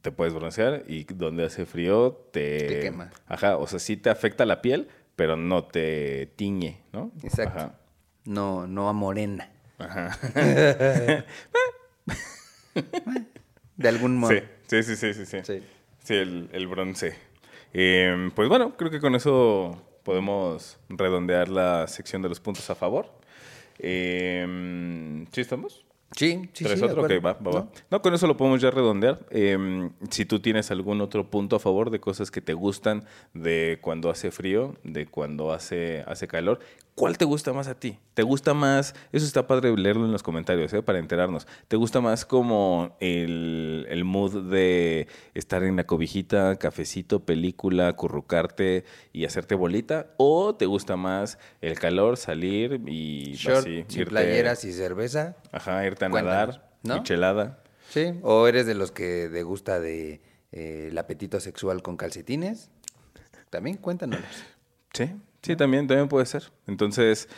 [0.00, 2.66] te puedes broncear y donde hace frío te...
[2.66, 3.12] Te quema.
[3.26, 7.12] Ajá, o sea, sí te afecta la piel, pero no te tiñe, ¿no?
[7.22, 7.58] Exacto.
[7.58, 7.78] Ajá.
[8.24, 9.52] No, no a morena.
[9.78, 10.18] Ajá.
[13.76, 14.32] De algún modo.
[14.66, 15.62] Sí, sí, sí, sí, sí.
[16.02, 17.14] Sí, el, el bronce.
[17.74, 22.74] Eh, pues bueno, creo que con eso podemos redondear la sección de los puntos a
[22.74, 23.06] favor.
[23.78, 25.84] Eh, ¿Sí estamos?
[26.16, 27.02] Sí, sí, ¿Traes sí, otro?
[27.02, 27.22] Ok, acuerdo.
[27.22, 27.60] va, va, va.
[27.60, 27.70] ¿No?
[27.90, 29.20] No, con eso lo podemos ya redondear.
[29.30, 33.78] Eh, si tú tienes algún otro punto a favor de cosas que te gustan de
[33.80, 36.60] cuando hace frío, de cuando hace, hace calor,
[37.02, 37.98] ¿cuál te gusta más a ti?
[38.14, 38.94] ¿Te gusta más?
[39.10, 40.84] Eso está padre leerlo en los comentarios, ¿eh?
[40.84, 41.48] para enterarnos.
[41.66, 48.84] ¿Te gusta más como el, el mood de estar en la cobijita, cafecito, película, currucarte
[49.12, 50.14] y hacerte bolita?
[50.16, 55.34] ¿O te gusta más el calor, salir y Short, así sin playeras y cerveza.
[55.50, 56.98] Ajá, irte a Cuéntanos, nadar, ¿no?
[56.98, 57.64] michelada.
[57.88, 58.12] Sí.
[58.22, 60.20] ¿O eres de los que te gusta de
[60.52, 62.70] eh, el apetito sexual con calcetines?
[63.50, 64.20] También cuéntanos.
[64.92, 65.10] Sí,
[65.42, 66.44] sí, también, también puede ser.
[66.66, 67.28] Entonces,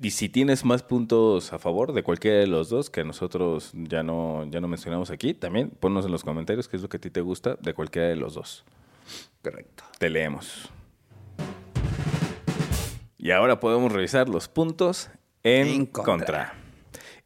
[0.00, 4.02] y si tienes más puntos a favor de cualquiera de los dos que nosotros ya
[4.02, 7.00] no, ya no mencionamos aquí, también ponnos en los comentarios qué es lo que a
[7.00, 8.64] ti te gusta de cualquiera de los dos.
[9.42, 9.84] Correcto.
[9.98, 10.70] Te leemos.
[13.18, 15.10] Y ahora podemos revisar los puntos
[15.42, 16.04] en, En contra.
[16.04, 16.54] contra.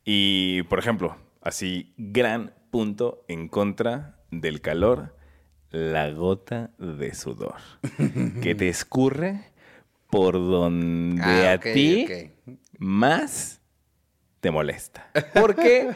[0.04, 5.16] Y, por ejemplo, así, gran punto en contra del calor,
[5.70, 7.56] la gota de sudor.
[8.42, 9.44] que te escurre
[10.10, 12.06] por donde Ah, a ti
[12.78, 13.60] más
[14.40, 15.10] te molesta.
[15.34, 15.90] Porque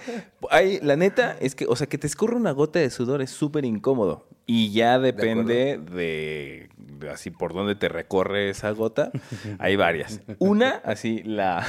[0.51, 3.31] hay, la neta es que, o sea, que te escurra una gota de sudor es
[3.31, 4.29] súper incómodo.
[4.47, 9.13] Y ya depende de, de así por dónde te recorre esa gota.
[9.61, 10.21] Hay varias.
[10.41, 11.65] Una, así, la,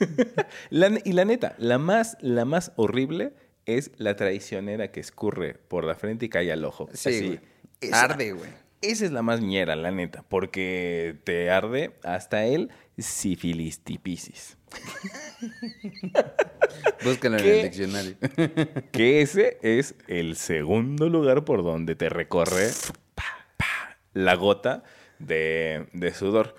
[0.70, 3.34] La- y la neta, la más, la más horrible
[3.66, 6.88] es la traicionera que escurre por la frente y cae al ojo.
[6.94, 7.26] Sí, Así.
[7.26, 7.40] güey.
[7.82, 8.50] Esa- Arde, güey.
[8.82, 14.58] Esa es la más ñera, la neta, porque te arde hasta el sifilistipisis.
[17.04, 18.16] Búscalo en el diccionario.
[18.92, 22.70] Que ese es el segundo lugar por donde te recorre
[23.14, 23.24] pa,
[23.56, 24.82] pa, la gota
[25.18, 26.54] de, de sudor.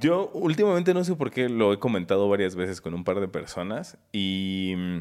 [0.00, 3.28] Yo últimamente no sé por qué lo he comentado varias veces con un par de
[3.28, 5.00] personas y mm,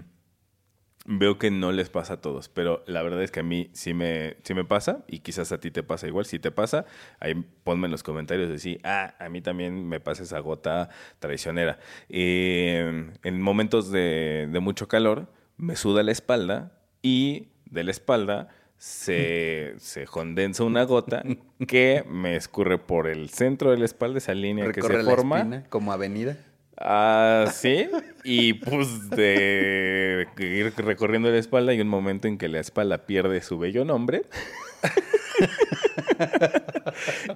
[1.06, 3.94] veo que no les pasa a todos, pero la verdad es que a mí sí
[3.94, 6.26] me, sí me pasa y quizás a ti te pasa igual.
[6.26, 6.86] Si te pasa,
[7.20, 10.90] ahí ponme en los comentarios de sí, ah, a mí también me pasa esa gota
[11.20, 11.80] traicionera.
[12.10, 18.50] Eh, en momentos de, de mucho calor, me suda la espalda y de la espalda
[18.78, 21.24] se, se condensa una gota
[21.68, 25.40] que me escurre por el centro de la espalda, esa línea que se la forma.
[25.40, 26.38] espina como avenida.
[26.78, 27.88] Ah, sí.
[28.24, 33.42] Y pues de ir recorriendo la espalda hay un momento en que la espalda pierde
[33.42, 34.24] su bello nombre.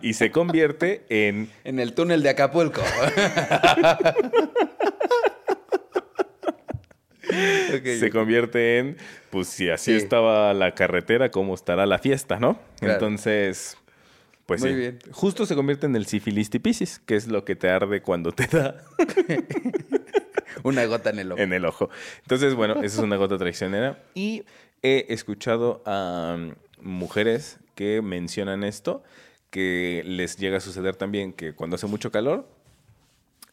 [0.01, 2.81] y se convierte en En el túnel de Acapulco.
[7.83, 8.97] Se convierte en
[9.29, 9.97] pues si así Sí.
[9.97, 12.57] estaba la carretera, cómo estará la fiesta, ¿no?
[12.79, 12.93] Claro.
[12.93, 13.77] Entonces,
[14.47, 14.75] pues Muy sí.
[14.75, 14.99] bien.
[15.11, 18.83] Justo se convierte en el sifilistipisis, que es lo que te arde cuando te da
[20.63, 21.41] Una gota en el ojo.
[21.41, 21.89] en el ojo.
[22.21, 24.03] Entonces, bueno, esa es una gota traicionera.
[24.15, 24.43] Y
[24.81, 29.03] he escuchado a mm, mujeres que mencionan esto,
[29.51, 32.47] que les llega a suceder también que cuando hace mucho calor,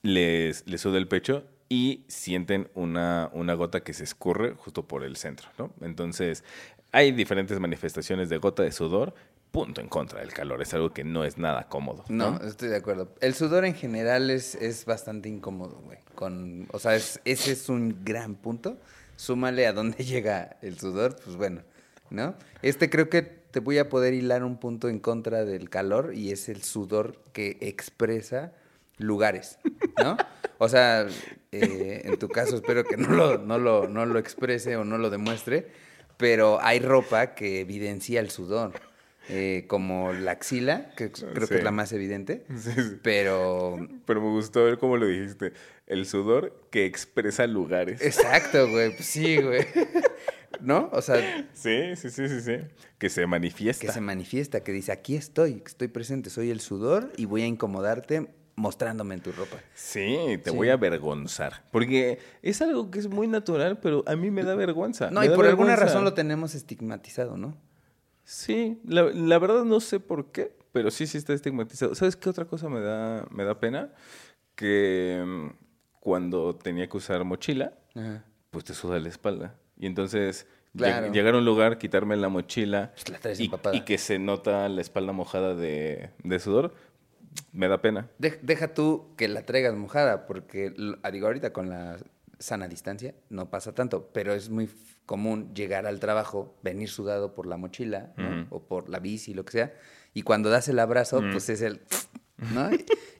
[0.03, 5.03] les, les suda el pecho y sienten una, una gota que se escurre justo por
[5.03, 5.73] el centro, ¿no?
[5.81, 6.45] Entonces,
[6.93, 9.15] hay diferentes manifestaciones de gota de sudor,
[9.55, 10.61] punto en contra del calor.
[10.61, 12.05] Es algo que no es nada cómodo.
[12.09, 13.15] No, estoy de acuerdo.
[13.21, 15.99] El sudor en general es, es bastante incómodo, güey.
[16.17, 18.77] Con, o sea, es- ese es un gran punto.
[19.17, 21.63] Súmale a dónde llega el sudor, pues bueno,
[22.11, 22.35] ¿no?
[22.63, 26.33] Este creo que te voy a poder hilar un punto en contra del calor y
[26.33, 28.53] es el sudor que expresa
[28.99, 29.59] lugares,
[30.03, 30.17] ¿no?
[30.59, 31.07] O sea,
[31.53, 34.99] eh, en tu caso espero que no lo, no, lo, no lo exprese o no
[34.99, 35.69] lo demuestre,
[36.17, 38.73] pero hay ropa que evidencia el sudor.
[39.29, 42.97] Eh, como la axila, que creo que es la más evidente, Sí, sí.
[43.03, 45.53] pero Pero me gustó ver cómo lo dijiste.
[45.87, 48.01] El sudor que expresa lugares.
[48.03, 49.65] exacto, güey, pues sí, güey.
[50.61, 50.89] ¿No?
[50.93, 52.57] O sea, Sí, sí, sí, sí, sí.
[52.99, 53.87] Que se manifiesta.
[53.87, 57.47] que se manifiesta, que dice, aquí estoy, estoy presente, soy el sudor y voy a
[57.47, 59.57] incomodarte mostrándome en tu ropa.
[59.75, 60.57] Sí, te Sí.
[60.57, 61.65] voy a avergonzar.
[61.73, 65.11] Porque es algo que es muy natural, pero a mí me da vergüenza.
[65.11, 67.59] No, me y por alguna razón lo tenemos estigmatizado, ¿no?
[68.25, 71.95] Sí, la, la verdad no sé por qué, pero sí, sí está estigmatizado.
[71.95, 73.93] ¿Sabes qué otra cosa me da, me da pena?
[74.55, 75.49] Que mm,
[76.01, 78.25] cuando tenía que usar mochila, Ajá.
[78.51, 79.55] pues te suda la espalda.
[79.77, 84.19] Y entonces lleg- llegar a un lugar, quitarme la mochila Pues la y, que se
[84.19, 86.75] nota la espalda mojada de, de sudor,
[87.53, 88.09] me da pena.
[88.19, 90.73] De- deja tú que la traigas mojada, porque,
[91.13, 91.99] digo, ahorita con la
[92.39, 94.69] sana distancia no pasa tanto, pero es muy
[95.07, 98.47] común llegar al trabajo, venir sudado por la mochila, ¿no?
[98.51, 99.75] O por la bici, lo que sea,
[100.13, 101.81] y cuando das el abrazo, pues es el...
[102.53, 102.71] ¿no?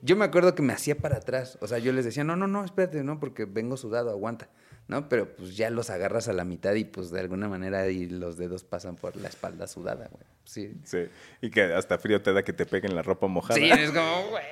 [0.01, 2.47] Yo me acuerdo que me hacía para atrás, o sea, yo les decía, no, no,
[2.47, 4.49] no, espérate, no, porque vengo sudado, aguanta,
[4.87, 5.09] ¿no?
[5.09, 8.37] Pero pues ya los agarras a la mitad y pues de alguna manera ahí los
[8.37, 10.23] dedos pasan por la espalda sudada, güey.
[10.43, 10.77] Sí.
[10.83, 11.07] Sí,
[11.41, 13.55] y que hasta frío te da que te peguen la ropa mojada.
[13.55, 14.43] Sí, es como, güey,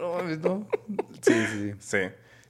[0.00, 0.68] no no.
[1.20, 1.74] Sí, sí, sí.
[1.78, 1.98] Sí.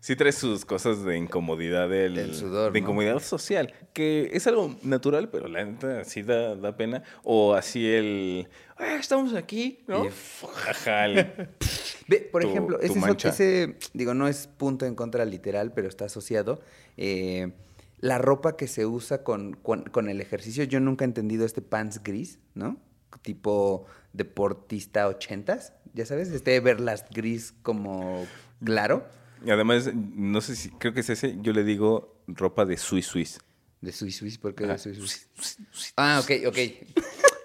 [0.05, 2.85] Sí trae sus cosas de incomodidad del, El sudor, de ¿no?
[2.85, 7.05] incomodidad social, que es algo natural, pero la neta sí da, da pena.
[7.23, 10.03] O así el, "Ah, estamos aquí, ¿no?
[12.09, 15.89] Ve, por tu- ejemplo, tu ese, ese, digo, no es punto en contra literal, pero
[15.89, 16.61] está asociado.
[16.97, 17.53] eh,
[18.01, 21.63] la ropa que se usa con, con, con el ejercicio, yo nunca he entendido este
[21.63, 22.77] pants gris, ¿no?
[23.23, 28.27] Tipo deportista ochentas, ya sabes, este Everlast gris como
[28.65, 29.07] claro,
[29.45, 33.07] y además, no sé si, creo que es ese, yo le digo ropa de Swiss
[33.07, 33.41] Swiss.
[33.81, 35.95] de Swiss Swiss, ¿por qué de Swiss Swiss?
[35.97, 36.59] Ah, ok, ok.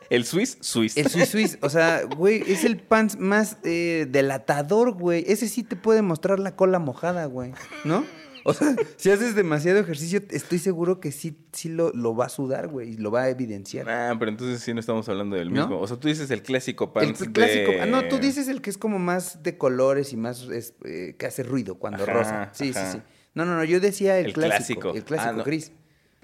[0.10, 0.95] El Swiss Swiss.
[0.95, 5.26] El Swiss Swiss, o sea, güey, es el pants más eh, delatador, güey.
[5.28, 7.52] Ese sí te puede mostrar la cola mojada, güey,
[7.84, 8.06] ¿no?
[8.50, 12.30] O sea, si haces demasiado ejercicio, estoy seguro que sí, sí lo, lo va a
[12.30, 13.89] sudar, güey, y lo va a evidenciar.
[13.89, 15.62] Ah, pero entonces sí no estamos hablando del ¿No?
[15.68, 15.80] mismo.
[15.82, 17.72] O sea, tú dices el clásico el pants cl- clásico.
[17.74, 20.76] de- Ah, no, tú dices el que es como más de colores y más es,
[20.86, 22.50] eh, que hace ruido cuando Ajá, rosa.
[22.54, 22.91] Sí, ajá.
[22.93, 23.04] sí, sí.
[23.34, 24.98] No, no, no, yo decía el, El clásico, clásico.
[24.98, 25.43] El clásico Ah, no.
[25.43, 25.74] gris.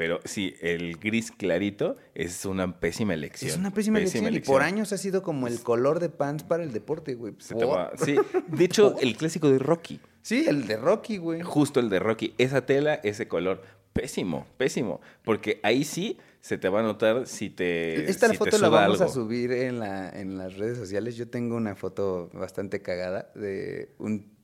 [0.04, 3.52] Pero sí, el gris clarito es una pésima elección.
[3.52, 6.62] Es una pésima, elección, y por años ha sido como el color de pants para
[6.62, 7.36] el deporte, güey.
[7.40, 10.02] Sí, de hecho, el clásico de Rocky.
[10.22, 11.40] Sí, el de Rocky, güey.
[11.42, 12.34] Justo el de Rocky.
[12.38, 13.62] Esa tela, ese color.
[13.94, 15.00] Pésimo, pésimo.
[15.24, 18.10] Porque ahí sí se te va a notar si te.
[18.10, 21.16] Esta si te foto la vamos a subir en, la, en las redes sociales.
[21.16, 24.36] Yo tengo una foto bastante cagada de un,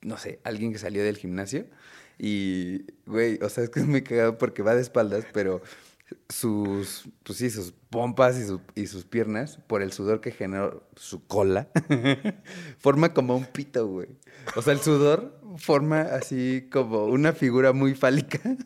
[0.00, 1.66] no sé, alguien que salió del gimnasio.
[2.22, 5.62] Y, güey, o sea, es que es muy cagado porque va de espaldas, pero
[6.28, 10.86] sus, pues sí, sus pompas y, su- y sus piernas, por el sudor que generó
[10.96, 11.68] su cola,
[12.78, 14.08] forma como un pito, güey.
[14.56, 18.40] O sea, el sudor forma así como una figura muy fálica.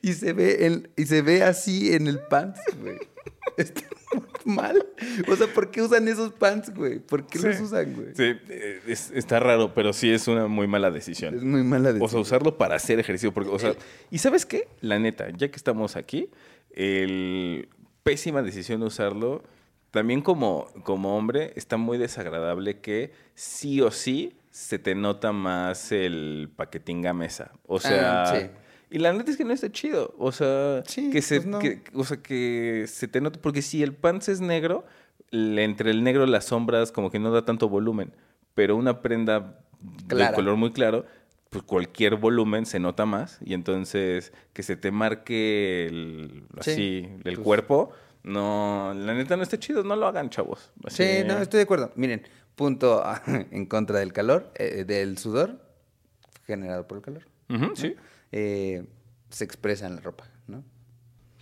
[0.00, 2.96] Y se ve en- y se ve así en el pants, güey.
[3.58, 3.82] Está
[4.48, 4.84] mal.
[5.28, 6.98] O sea, ¿por qué usan esos pants, güey?
[6.98, 7.62] ¿Por qué los Sí.
[7.62, 8.08] usan, güey?
[8.14, 11.34] Sí, eh, es- está raro, pero sí es una muy mala decisión.
[11.36, 12.22] Es muy mala O sea, decisión.
[12.22, 13.32] usarlo para hacer ejercicio.
[13.32, 13.74] Porque, o sea,
[14.10, 14.68] ¿y sabes qué?
[14.80, 16.30] La neta, ya que estamos aquí,
[16.72, 17.68] el
[18.02, 19.42] pésima decisión usarlo.
[19.90, 25.92] También como, como hombre, está muy desagradable que sí o sí se te nota más
[25.92, 27.52] el paquetín gamesa.
[27.66, 28.22] O sea.
[28.24, 28.46] Ah, sí.
[28.90, 30.14] Y la neta es que no está chido.
[30.18, 31.58] O sea, Sí, que se, pues no.
[31.58, 33.38] que- o sea, que se te nota.
[33.40, 34.84] Porque si el pants es negro,
[35.30, 38.12] entre el negro las sombras, como que no da tanto volumen.
[38.54, 39.60] Pero una prenda
[40.06, 40.30] Clara.
[40.30, 41.04] de color muy claro,
[41.50, 43.38] pues cualquier volumen se nota más.
[43.44, 47.90] Y entonces que se te marque el, Sí, así el pues- cuerpo,
[48.22, 49.84] no, la neta no está chido.
[49.84, 50.70] No lo hagan, chavos.
[50.88, 51.92] Sí, Así- no, estoy de acuerdo.
[51.94, 52.22] Miren,
[52.56, 53.02] punto
[53.50, 55.60] en contra del calor, eh, del sudor
[56.46, 57.26] generado por el calor.
[57.50, 57.94] Ujú, sí.
[58.32, 58.84] Eh,
[59.30, 60.64] se expresa en la ropa, ¿no?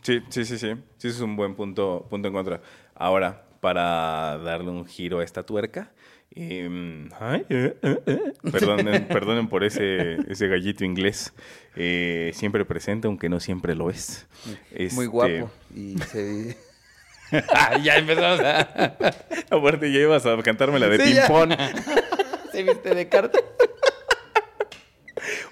[0.03, 0.73] Sí, sí, sí, sí.
[0.99, 2.61] Sí, es un buen punto, punto en contra.
[2.95, 5.93] Ahora, para darle un giro a esta tuerca.
[6.31, 8.33] em, ay, eh, eh, eh.
[8.53, 11.33] Perdonen, perdonen por ese, ese gallito inglés.
[11.77, 14.27] Eh, siempre presente, aunque no siempre lo es.
[14.45, 14.57] Muy
[14.87, 15.51] Este, guapo.
[15.75, 16.57] Y se...
[17.83, 18.61] ya empezamos a...
[19.51, 21.53] Aparte, ya ibas a cantarme la de Sí, ping-pong.
[22.53, 23.39] se viste de carta.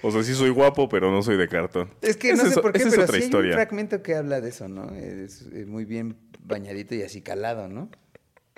[0.06, 1.88] O sea, sí soy guapo, pero no soy de cartón.
[2.02, 3.50] Es que no sé por qué, es pero otra sí hay historia.
[3.52, 4.90] un fragmento que habla de eso, ¿no?
[4.94, 7.88] Es, eh, muy bien bañadito y así calado, ¿no?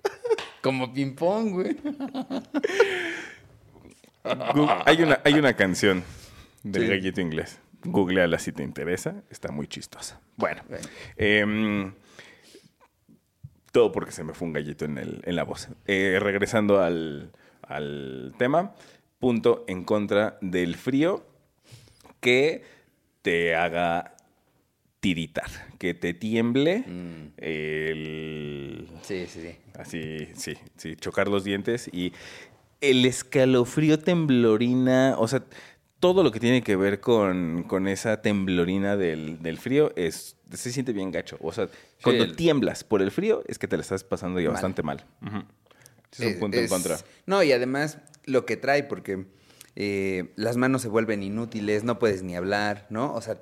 [0.62, 1.76] Como ping-pong, güey.
[4.84, 6.02] Hay, una, hay una canción
[6.64, 6.88] del Sí.
[6.88, 7.60] gallito inglés.
[7.84, 9.22] Googleala si te interesa.
[9.30, 10.20] Está muy chistosa.
[10.36, 10.62] Bueno.
[10.68, 10.84] Bueno.
[11.16, 11.92] em,
[13.70, 15.68] todo porque se me fue un gallito en, el, en la voz.
[15.86, 17.30] Eh, regresando al,
[17.62, 18.74] al tema.
[19.20, 21.24] Punto en contra del frío
[22.20, 22.62] que
[23.22, 24.14] te haga
[25.00, 25.50] tiritar.
[25.78, 27.32] Que te tiemble Mm.
[27.38, 29.56] el, Sí, sí, sí.
[29.78, 32.12] Así, sí, sí, chocar los dientes y
[32.80, 35.42] el escalofrío temblorina, o sea,
[36.00, 40.70] todo lo que tiene que ver con, con esa temblorina del, del frío es, se
[40.72, 41.36] siente bien gacho.
[41.40, 41.68] O sea,
[42.02, 44.54] cuando el- tiemblas por el frío es que te la estás pasando ya Mal.
[44.54, 45.04] bastante mal.
[46.12, 46.98] Es un punto en Es- contra.
[47.26, 49.24] No, y además lo que trae, porque
[49.76, 53.12] eh, las manos se vuelven inútiles, no puedes ni hablar, ¿no?
[53.14, 53.38] O sea,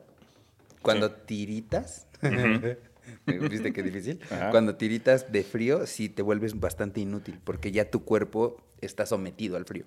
[0.83, 2.09] cuando tiritas,
[3.27, 4.21] ¿viste qué difícil?
[4.31, 4.51] Ajá.
[4.51, 9.57] Cuando tiritas de frío, sí te vuelves bastante inútil, porque ya tu cuerpo está sometido
[9.57, 9.87] al frío,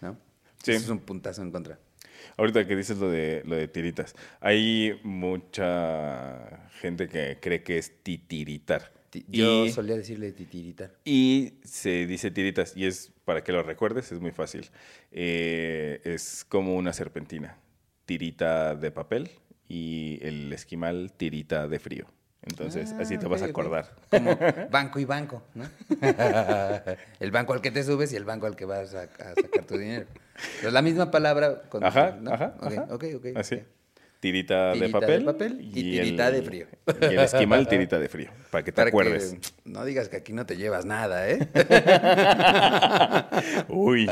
[0.00, 0.18] ¿no?
[0.62, 0.72] Sí.
[0.72, 1.78] Eso es un puntazo en contra.
[2.36, 8.02] Ahorita que dices lo de, lo de tiritas, hay mucha gente que cree que es
[8.02, 8.95] titiritar.
[9.28, 10.92] Yo Y- solía decirle titiritar.
[11.04, 14.68] Y se dice tiritas, y es, para que lo recuerdes, es muy fácil.
[15.12, 17.56] Eh, es como una serpentina.
[18.04, 19.30] Tirita de papel
[19.68, 22.06] y el esquimal tirita de frío.
[22.42, 23.96] Entonces, Ah, así te ok, vas a acordar.
[24.10, 24.38] Como
[24.70, 25.64] banco y banco, ¿no?
[27.20, 29.64] el banco al que te subes y el banco al que vas a, a sacar
[29.66, 30.06] tu dinero.
[30.58, 31.62] Pero es la misma palabra.
[31.68, 32.32] Con, Ajá, ¿no?
[32.32, 32.86] ajá, Ok, ajá.
[32.94, 33.26] ok, ok.
[33.34, 33.60] Así.
[34.26, 36.66] Tirita, de, Tirita de papel papel y tirita el- de frío.
[37.00, 39.34] Y el esquimal tirita de frío, para que te Para acuerdes.
[39.34, 41.46] que no digas que aquí no te llevas nada, ¿eh?
[43.68, 44.10] Uy.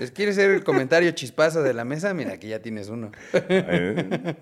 [0.00, 2.12] ¿Les quieres hacer el comentario chispazo de la mesa?
[2.14, 3.12] Mira, aquí ya tienes uno.
[3.32, 4.34] Eh,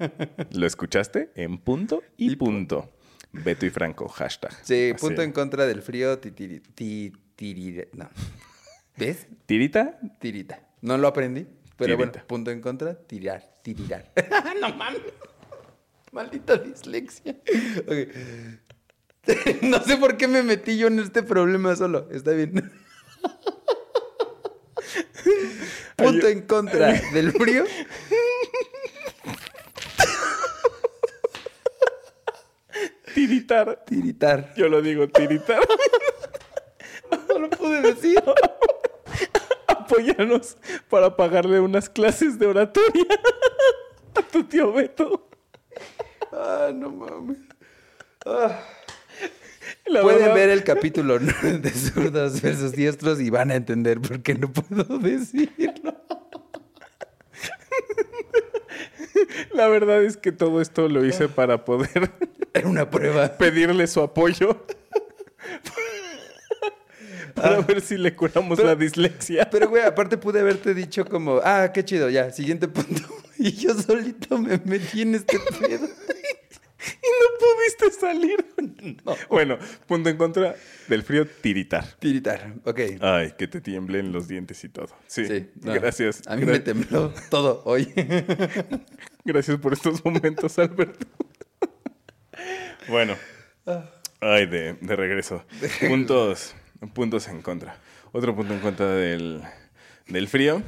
[0.53, 1.31] ¿Lo escuchaste?
[1.35, 2.91] En punto y punto.
[3.33, 4.53] Beto y Franco, hashtag.
[4.63, 5.07] Sí, Así.
[5.07, 6.63] punto en contra del frío, titiri,
[7.93, 8.09] no.
[8.97, 9.27] ¿Ves?
[9.45, 9.99] ¿Tirita?
[10.21, 10.61] Tirita.
[10.81, 11.47] No lo aprendí,
[11.77, 14.11] pero bueno, punto en contra, tirar, tirirar.
[14.61, 15.03] no mames.
[16.13, 17.37] Maldita dislexia.
[17.87, 18.09] Ok.
[19.63, 22.09] no sé por qué me metí yo en este problema solo.
[22.11, 22.73] Está bien.
[25.97, 27.65] punto en contra del frío.
[33.15, 33.85] Tiritar.
[33.85, 34.55] Tiritar.
[34.57, 35.61] Yo lo digo, tiritar.
[37.29, 38.23] No lo pude decir.
[40.89, 43.07] Para pagarle unas clases de oratoria
[44.15, 45.29] a tu tío Beto.
[46.33, 47.39] Ah, no mames.
[48.25, 48.61] Ah.
[49.87, 54.23] La Pueden verdad- ver el capítulo de zurdos versus diestros y van a entender por
[54.23, 55.95] qué no puedo decirlo.
[59.53, 62.11] La verdad es que todo esto lo hice para poder
[62.53, 63.29] Era una prueba.
[63.39, 64.65] pedirle su apoyo.
[67.43, 69.49] para ver si le curamos la dislexia.
[69.53, 73.03] Pero, güey, aparte pude haberte dicho como, ah, qué chido, ya, siguiente punto.
[73.39, 75.85] Y yo solito me metí en este pedo.
[75.87, 78.47] Y no pudiste salir.
[79.29, 80.55] Bueno, punto en contra
[80.89, 81.85] del frío, tiritar.
[81.99, 82.81] Tiritar, ok.
[83.01, 84.89] Ay, que te tiemblen los dientes y todo.
[85.07, 85.75] Sí, Sí, no.
[85.75, 86.23] gracias.
[86.27, 87.93] A mí Gra- me tembló todo hoy.
[89.27, 91.07] Gracias por estos momentos, Alberto.
[92.89, 93.17] bueno.
[94.21, 95.45] Ay, de, de regreso.
[95.87, 96.55] Puntos,
[96.95, 97.77] puntos en contra.
[98.13, 99.43] Otro punto en contra del,
[100.09, 100.63] del frío.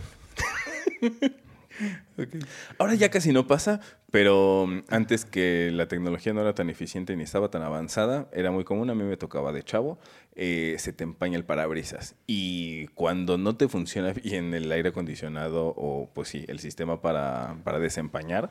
[2.79, 3.81] Ahora ya casi no pasa,
[4.11, 8.51] pero mm, antes que la tecnología no era tan eficiente ni estaba tan avanzada, era
[8.51, 9.99] muy común, a mí me tocaba de chavo,
[10.35, 12.15] eh, se te empaña el parabrisas.
[12.27, 17.57] Y cuando no te funciona bien el aire acondicionado o, pues sí, el sistema para,
[17.65, 18.51] para desempañar,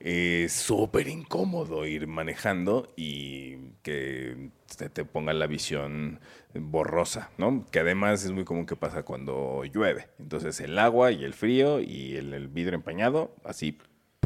[0.00, 4.50] es súper incómodo ir manejando y que
[4.92, 6.20] te ponga la visión
[6.54, 7.64] borrosa, ¿no?
[7.70, 10.08] Que además es muy común que pasa cuando llueve.
[10.18, 13.78] Entonces el agua y el frío y el vidrio empañado, así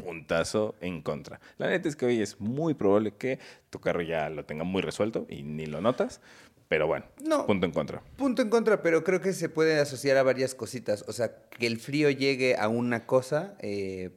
[0.03, 1.41] puntazo en contra.
[1.59, 3.39] La neta es que hoy es muy probable que
[3.71, 6.21] tu carro ya lo tenga muy resuelto y ni lo notas,
[6.69, 7.47] pero bueno, No.
[7.47, 8.03] punto en contra.
[8.17, 11.05] Punto en contra, pero creo que se puede asociar a varias cositas.
[11.09, 14.11] O sea, que el frío llegue a una cosa, eh,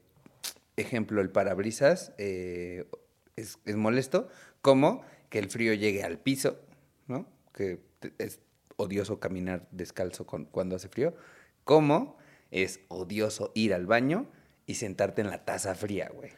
[0.76, 2.86] ejemplo, el parabrisas eh,
[3.36, 4.28] es, es molesto,
[4.62, 6.60] como que el frío llegue al piso,
[7.08, 7.28] ¿no?
[7.54, 7.80] Que
[8.20, 8.40] es
[8.76, 11.16] odioso caminar descalzo con- cuando hace frío,
[11.64, 12.18] como
[12.52, 14.28] es odioso ir al baño
[14.66, 16.32] y sentarte en la taza fría, güey.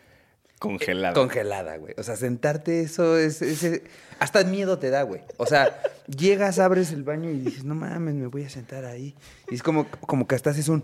[0.59, 1.13] Congelado.
[1.15, 1.93] Congelada, güey.
[1.97, 3.84] O sea, sentarte, eso es, ese-
[4.19, 5.21] Hasta miedo te da, güey.
[5.38, 9.15] O sea, llegas, abres el baño y dices, no mames, me voy a sentar ahí.
[9.51, 10.84] Y es como, como que hasta haces un...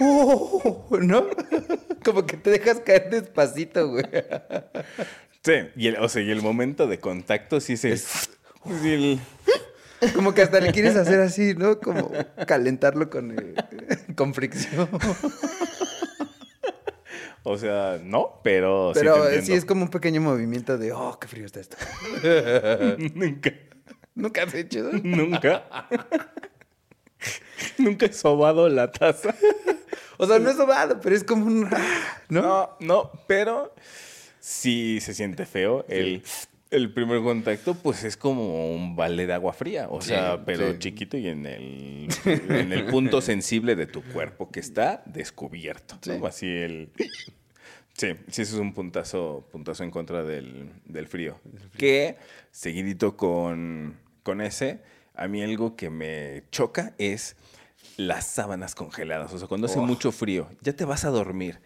[0.00, 1.26] "Oh", ¿No?
[2.04, 4.04] Como que te dejas caer despacito, güey.
[5.42, 7.96] Sí, y el, o sea, y el momento de contacto sí se...
[7.96, 8.10] sí,
[8.84, 9.20] el-
[10.14, 11.80] Como que hasta le quieres hacer así, ¿no?
[11.80, 12.12] Como
[12.46, 13.54] calentarlo con, eh,
[14.16, 14.88] con fricción.
[17.46, 21.18] O sea, no, pero, Pero sí, eh, sí es como un pequeño movimiento de, oh,
[21.20, 21.76] qué frío está esto.
[23.14, 23.52] Nunca.
[24.14, 24.98] ¿Nunca has hecho eso?
[25.04, 25.88] Nunca.
[27.76, 29.34] Nunca he sobado la taza.
[30.16, 31.68] O sea, no es sobado, pero es como un...
[32.30, 32.42] ¿No?
[32.42, 33.74] No, no, pero
[34.40, 35.84] sí se siente feo.
[35.88, 36.22] El,
[36.74, 39.88] el primer contacto, pues es como un balde de agua fría.
[39.88, 40.78] O Sí, sea, pero sí.
[40.80, 45.98] chiquito y en el, en el punto sensible de tu cuerpo que está descubierto.
[46.06, 46.14] ¿no?
[46.14, 46.20] Sí.
[46.26, 46.90] Así el.
[47.96, 51.38] Sí, sí, eso es un puntazo, puntazo en contra del, del frío.
[51.78, 52.16] Que,
[52.50, 54.80] seguidito con, con ese,
[55.14, 57.36] a mí algo que me choca es
[57.96, 59.32] las sábanas congeladas.
[59.32, 61.60] O sea, cuando hace mucho frío, ya te vas a dormir.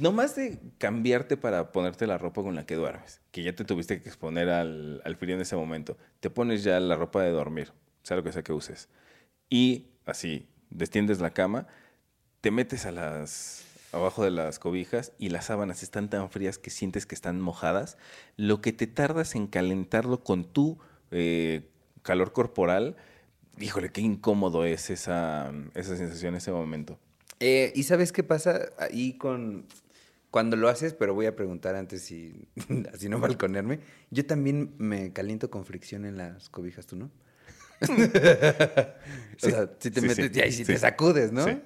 [0.00, 3.64] No más de cambiarte para ponerte la ropa con la que duermes, que ya te
[3.64, 5.96] tuviste que exponer al, frío en ese momento.
[6.18, 7.72] Te pones ya la ropa de dormir,
[8.02, 8.88] sea lo que sea que uses.
[9.48, 11.68] Y así, destiendes la cama,
[12.40, 16.70] te metes a las abajo de las cobijas y las sábanas están tan frías que
[16.70, 17.96] sientes que están mojadas.
[18.36, 20.78] Lo que te tardas en calentarlo con tu
[21.12, 21.70] eh,
[22.02, 22.96] calor corporal,
[23.58, 26.98] híjole, qué incómodo es esa, esa sensación en ese momento.
[27.40, 29.66] Eh, ¿Y sabes qué pasa ahí con
[30.30, 30.94] cuando lo haces?
[30.94, 32.48] Pero voy a preguntar antes si
[32.92, 33.80] así no balconearme.
[34.10, 37.10] Yo también me caliento con fricción en las cobijas, ¿tú no?
[37.82, 37.86] o
[39.38, 40.64] sea, si te sí, metes sí, y ahí sí.
[40.64, 41.44] te sacudes, ¿no?
[41.44, 41.60] Sí.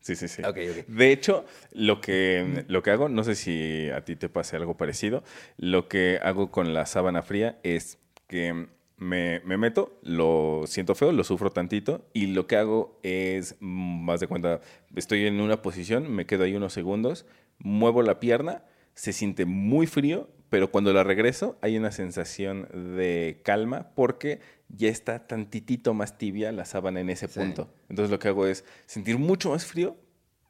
[0.00, 0.42] Sí, sí, sí.
[0.42, 0.86] Ok, ok.
[0.86, 4.76] De hecho, lo que, lo que hago, no sé si a ti te pase algo
[4.76, 5.24] parecido,
[5.56, 7.98] lo que hago con la sábana fría es
[8.28, 13.56] que me, me meto, lo siento feo, lo sufro tantito y lo que hago es,
[13.60, 14.60] mm, más de cuenta,
[14.94, 17.26] estoy en una posición, me quedo ahí unos segundos,
[17.58, 23.40] muevo la pierna, se siente muy frío, pero cuando la regreso hay una sensación de
[23.44, 27.38] calma porque ya está tantitito más tibia la sábana en ese Sí.
[27.40, 27.68] punto.
[27.88, 29.96] Entonces lo que hago es sentir mucho más frío,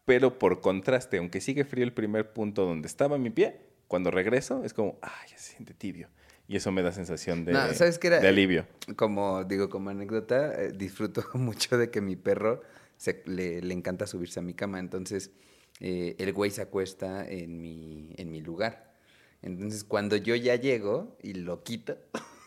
[0.04, 3.56] pero por contraste, aunque sigue frío el primer punto donde estaba mi pie,
[3.88, 6.08] cuando regreso es como, ah, ya se siente tibio.
[6.48, 8.20] Y eso me da sensación de, No, ¿sabes qué era?
[8.20, 8.66] de alivio.
[8.96, 12.62] Como digo, como anécdota, eh, disfruto mucho de que mi perro
[12.96, 14.78] se- le, le encanta subirse a mi cama.
[14.78, 15.30] Entonces,
[15.80, 18.94] eh, el güey se acuesta en mi, en mi lugar.
[19.42, 21.98] Entonces, cuando yo ya llego y lo quito,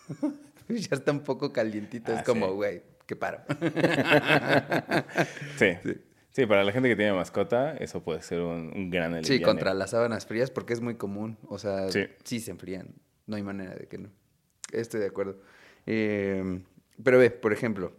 [0.69, 2.11] ya está un poco calientito.
[2.13, 2.53] Ah, es como, sí.
[2.53, 3.41] güey, que paro.
[5.57, 5.67] Sí.
[6.31, 6.45] sí.
[6.45, 9.37] para la gente que tiene mascota, eso puede ser un, un gran alivio.
[9.37, 11.37] Sí, contra las sábanas frías, porque es muy común.
[11.47, 12.05] O sea, Sí.
[12.23, 12.89] sí, se enfrían.
[13.29, 14.09] No hay manera de que no.
[14.71, 15.39] Estoy de acuerdo.
[15.85, 16.61] Eh,
[17.03, 17.93] pero ve, por ejemplo,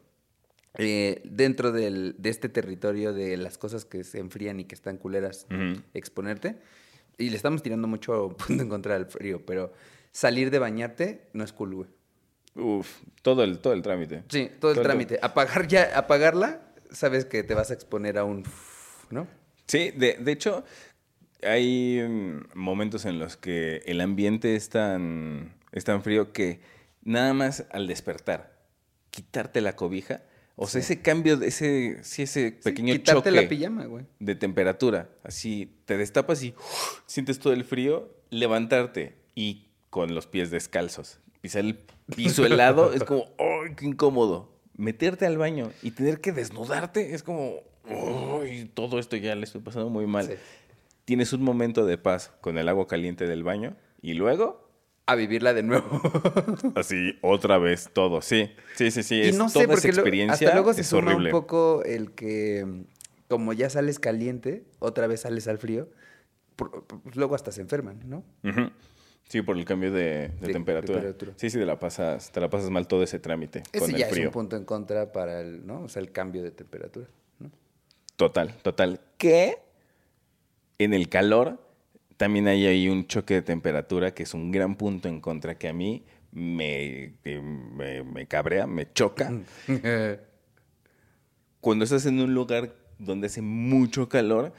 [0.77, 4.97] eh, dentro del- de este territorio de las cosas que se enfrían y que están
[4.99, 5.47] culeras,
[5.95, 6.57] exponerte,
[7.17, 9.73] y le estamos tirando mucho punto en contra del frío, pero
[10.11, 11.89] salir de bañarte no es cool, güey.
[12.57, 12.89] Uf,
[13.23, 14.25] todo el, todo el trámite.
[14.29, 15.19] Sí, todo el trámite.
[15.23, 18.43] Apagar ya, apagarla, sabes que te vas a exponer a un,
[19.11, 19.29] ¿no?
[19.67, 20.65] Sí, de, de hecho,
[21.43, 26.61] hay mm, momentos en los que el ambiente es tan, es tan frío que
[27.03, 28.59] nada más al despertar,
[29.11, 30.23] quitarte la cobija,
[30.57, 34.05] o sea, ese cambio, ese, sí, ese pequeño quitarte choque la pijama, güey.
[34.19, 36.55] de temperatura, así te destapas y
[37.07, 41.79] sientes todo el frío, levantarte y con los pies descalzos, pisar el
[42.15, 44.53] piso helado es como, ¡ay, qué incómodo!
[44.77, 49.61] Meterte al baño y tener que desnudarte es como, ¡ay, todo esto ya le estoy
[49.61, 50.39] pasando muy mal!
[51.11, 54.71] Tienes un momento de paz con el agua caliente del baño y luego,
[55.07, 55.85] A vivirla de nuevo.
[56.77, 58.23] así, otra vez todo.
[58.23, 59.17] Sí, sí, sí, sí.
[59.17, 61.31] y es no sé, toda porque experiencia hasta luego se es suma horrible.
[61.31, 62.83] un poco el que, mm,
[63.27, 65.89] como ya sales caliente, otra vez sales al frío,
[66.55, 68.23] por- pues luego hasta se enferman, ¿no?
[69.29, 71.01] Sí, por el cambio de, de De temperatura.
[71.01, 71.33] temperatura.
[71.39, 74.07] Sí, sí, te la pasas, te la pasas mal todo ese trámite Ese con ya
[74.07, 75.83] el es un punto en contra para el, ¿no?
[75.83, 77.09] O sea, el cambio de temperatura,
[77.41, 77.51] ¿no?
[78.15, 79.01] Total, total.
[79.19, 79.57] Que
[80.85, 81.61] en el calor
[82.17, 85.69] también hay ahí un choque de temperatura que es un gran punto en contra que
[85.69, 89.33] a mí me, me, me cabrea, me choca.
[91.61, 94.53] Cuando estás en un lugar donde hace mucho calor,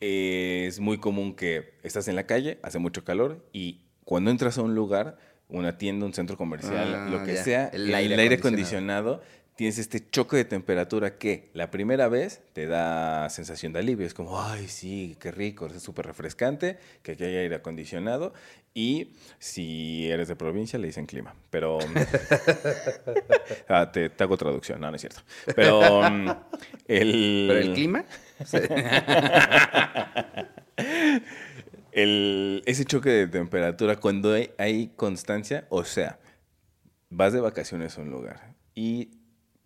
[0.00, 4.58] eh, es muy común que estás en la calle, hace mucho calor y cuando entras
[4.58, 5.16] a un lugar,
[5.48, 7.44] una tienda, un centro comercial, Ah, lo que ya.
[7.44, 9.14] sea, El el, aire aire, acondicionado.
[9.14, 14.06] acondicionado, tienes este choque de temperatura que la primera vez te da sensación de alivio.
[14.06, 18.32] Es como, ay, sí, qué rico, es súper refrescante, que aquí hay aire acondicionado.
[18.76, 21.34] Y si eres de provincia, le dicen clima.
[21.50, 21.78] Pero.
[23.68, 25.20] Ah, te, te hago traducción, no, no es cierto.
[25.54, 26.02] Pero.
[26.02, 26.28] mm,
[26.88, 28.04] el, Pero el clima,
[31.92, 36.18] el- ese choque de temperatura, cuando hay, hay constancia, o sea,
[37.10, 39.10] vas de vacaciones a un lugar y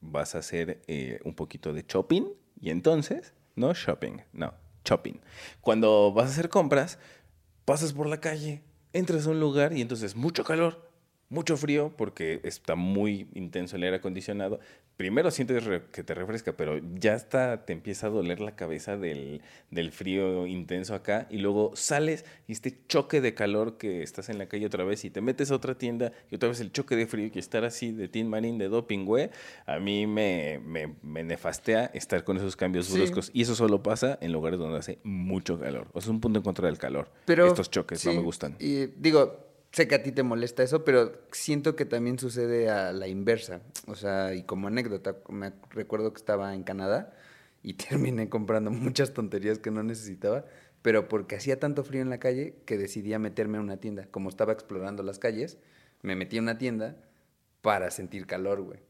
[0.00, 2.24] vas a hacer eh, un poquito de shopping
[2.60, 5.20] y entonces, no shopping, no, shopping.
[5.60, 6.98] Cuando vas a hacer compras,
[7.64, 10.88] pasas por la calle, entras a un lugar y entonces mucho calor,
[11.28, 14.60] mucho frío porque está muy intenso el aire acondicionado.
[14.98, 19.42] Primero sientes que te refresca, pero ya está, te empieza a doler la cabeza del,
[19.70, 24.38] del frío intenso acá y luego sales y este choque de calor que estás en
[24.38, 26.96] la calle otra vez y te metes a otra tienda y otra vez el choque
[26.96, 29.30] de frío y estar así de Tin Marín, de doping, güey,
[29.66, 32.94] a mí me, me, me nefastea estar con esos cambios Sí.
[32.98, 35.86] bruscos y eso solo pasa en lugares donde hace mucho calor.
[35.92, 37.08] O sea, es un punto en contra del calor.
[37.24, 38.56] Pero, Estos choques no me gustan.
[38.58, 42.92] Y digo, sé que a ti te molesta eso, pero siento que también sucede a
[42.92, 43.60] la inversa.
[43.86, 47.12] O sea, y como anécdota, me recuerdo que estaba en Canadá
[47.62, 50.44] y terminé comprando muchas tonterías que no necesitaba,
[50.82, 54.06] pero porque hacía tanto frío en la calle que decidí a meterme a una tienda.
[54.10, 55.58] Como estaba explorando las calles,
[56.02, 56.96] me metí a una tienda
[57.60, 58.80] para sentir calor, güey.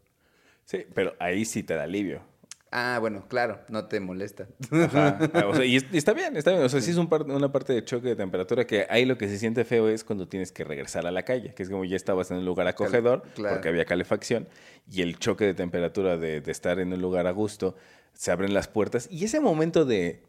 [0.65, 2.23] Sí, pero ahí sí te da alivio.
[2.71, 4.47] Ah, bueno, claro, no te molesta.
[4.71, 5.19] Ajá.
[5.47, 6.63] O sea, y, es- y está bien, está bien.
[6.63, 9.17] O sea, sí es un par- una parte de choque de temperatura que ahí lo
[9.17, 11.85] que se siente feo es cuando tienes que regresar a la calle, que es como
[11.87, 13.55] ya estabas en un lugar acogedor claro.
[13.57, 14.49] porque había calefacción
[14.91, 17.75] y el choque de temperatura de, de estar en un lugar a gusto,
[18.13, 20.23] se abren las puertas y ese momento de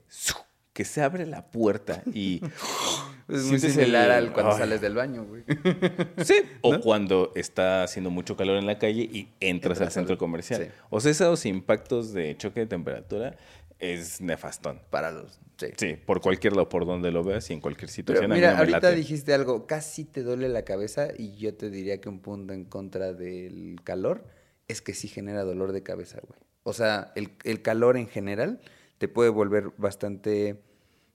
[0.72, 2.42] que se abre la puerta y
[3.30, 4.58] Es muy sientes similar el- al cuando Ay.
[4.58, 5.44] sales del baño, güey.
[6.24, 10.14] Sí, o cuando está haciendo mucho calor en la calle y entras, Entras al centro
[10.14, 10.64] al- comercial.
[10.66, 10.70] sí.
[10.90, 13.38] O sea, esos impactos de choque de temperatura
[13.78, 14.82] es nefastón.
[14.90, 15.40] Para los...
[15.58, 15.68] Sí.
[15.78, 18.26] Sí, por cualquier lado, por donde lo veas y en cualquier Pero situación.
[18.32, 18.96] a mí mira, no me ahorita late.
[18.96, 22.64] dijiste algo, casi te duele la cabeza y yo te diría que un punto en
[22.66, 24.26] contra del calor
[24.70, 26.40] es que sí genera dolor de cabeza, güey.
[26.64, 28.60] O sea, el, el calor en general
[28.98, 30.62] te puede volver bastante...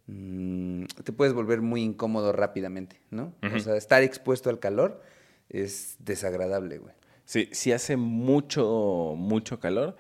[0.07, 3.35] mm, te puedes volver muy incómodo rápidamente, ¿no?
[3.55, 5.03] O sea, estar expuesto al calor
[5.49, 6.95] es desagradable, güey.
[7.25, 9.97] Sí, si hace mucho, mucho calor,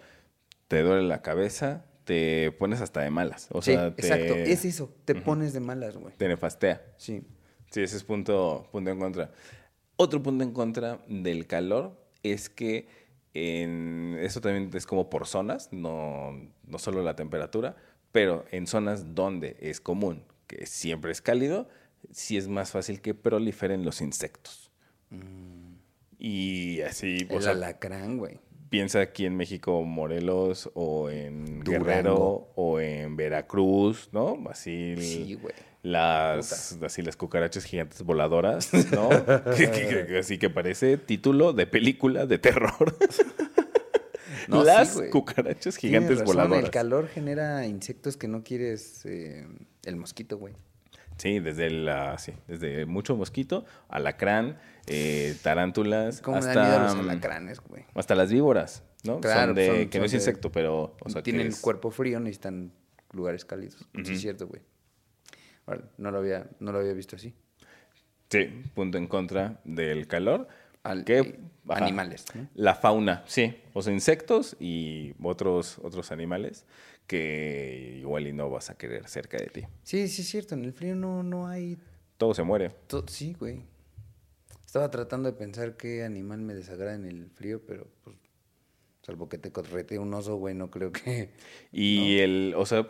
[0.68, 3.48] te duele la cabeza, te pones hasta de malas.
[3.50, 6.14] O sí, sea, te, exacto, es eso, te pones de malas, güey.
[6.16, 6.82] te nefastea.
[6.98, 7.22] Sí.
[7.70, 9.32] Sí, ese es punto, punto en contra.
[9.96, 12.88] Otro punto en contra del calor es que
[13.32, 16.32] en, eso también es como por zonas, no,
[16.66, 17.76] no solo la temperatura,
[18.14, 21.68] pero en zonas donde es común que siempre es cálido,
[22.12, 24.70] sí es más fácil que proliferen los insectos.
[26.18, 27.42] Y así, o Mm.
[27.42, 28.38] Sea, alacrán, güey.
[28.70, 31.84] piensa aquí en México, Morelos, o en Durango.
[31.86, 34.36] Guerrero, o en Veracruz, ¿no?
[34.50, 35.54] Así Sí, güey.
[35.82, 39.08] las, así las cucarachas gigantes voladoras, ¿no?
[39.56, 42.96] Que- que- que- así que parece título de película de terror.
[44.48, 45.10] No, sí, las güey.
[45.10, 46.64] cucarachas gigantes razón, voladoras.
[46.64, 49.04] El calor genera insectos que no quieres.
[49.06, 49.46] eh,
[49.84, 50.54] el mosquito, güey.
[51.18, 56.96] Sí, desde la, sí, desde mucho mosquito, alacrán, eh, tarántulas, ¿Cómo me dan miedo hasta,
[56.96, 57.84] los mm, alacranes, güey?
[57.94, 59.20] hasta las víboras, ¿no?
[59.20, 61.60] Claro, son de, son- que no son es de- insecto, pero, o sea, Tienen es-
[61.60, 62.72] cuerpo frío, necesitan
[63.12, 63.76] lugares cálidos.
[63.94, 64.10] Sí, Ujú.
[64.10, 64.62] es cierto, güey.
[65.98, 67.32] No lo, había, no lo había visto así.
[68.28, 70.48] Sí, punto en contra del calor.
[70.84, 72.46] Al- que, eh, ajá, animales, ¿no?
[72.54, 73.56] La fauna, sí.
[73.72, 76.64] O sea, insectos y otros, otros animales
[77.08, 79.62] que igual y no vas a querer cerca de ti.
[79.82, 80.54] Sí, sí, es cierto.
[80.54, 81.76] En el frío no, no hay.
[82.16, 82.70] Todo se muere.
[82.86, 83.62] to- Sí, güey.
[84.64, 88.16] Estaba tratando de pensar qué animal me desagrada en el frío, pero pues.
[89.02, 91.30] Salvo que te correte un oso, güey, no creo que.
[91.72, 92.86] Y el, o sea,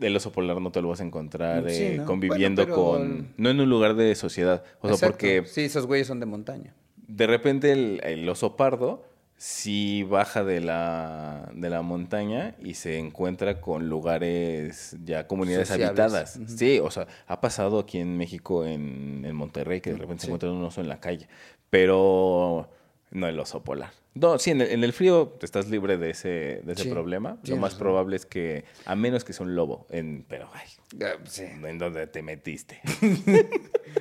[0.00, 2.04] el oso polar no te lo vas a encontrar Sí, eh, ¿no?
[2.06, 3.34] conviviendo Bueno, pero- con...
[3.36, 4.64] No en un lugar de sociedad.
[4.80, 5.12] O sea, Exacto.
[5.12, 6.74] porque Sí, esos güeyes son de montaña.
[7.08, 9.04] De repente el, el oso pardo
[9.36, 16.00] sí baja de la, de la montaña y se encuentra con lugares, ya comunidades Sociables.
[16.00, 16.40] habitadas.
[16.56, 20.26] Sí, o sea, ha pasado aquí en México, en, en Monterrey, que de repente se
[20.28, 21.28] encuentra un oso en la calle,
[21.70, 22.70] pero
[23.10, 23.90] no el oso polar.
[24.16, 26.90] No, sí, en el, en el frío te estás libre de ese, de ese Sí,
[26.90, 27.38] problema.
[27.44, 27.78] Lo más razón.
[27.78, 30.66] probable es que, a menos que sea un lobo, en, pero ay,
[31.04, 31.42] Ah, Sí.
[31.44, 32.80] ¿en dónde te metiste?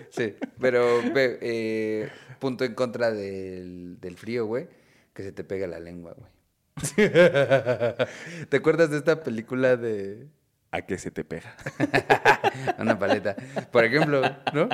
[0.10, 2.10] Sí, pero eh,
[2.40, 4.68] punto en contra del, del frío, güey,
[5.14, 6.32] que se te pega la lengua, güey.
[8.50, 10.28] ¿Te acuerdas de esta película de
[10.72, 11.56] ¿A qué se te pega?
[12.80, 13.36] una paleta?
[13.72, 14.22] Por ejemplo,
[14.54, 14.68] ¿no?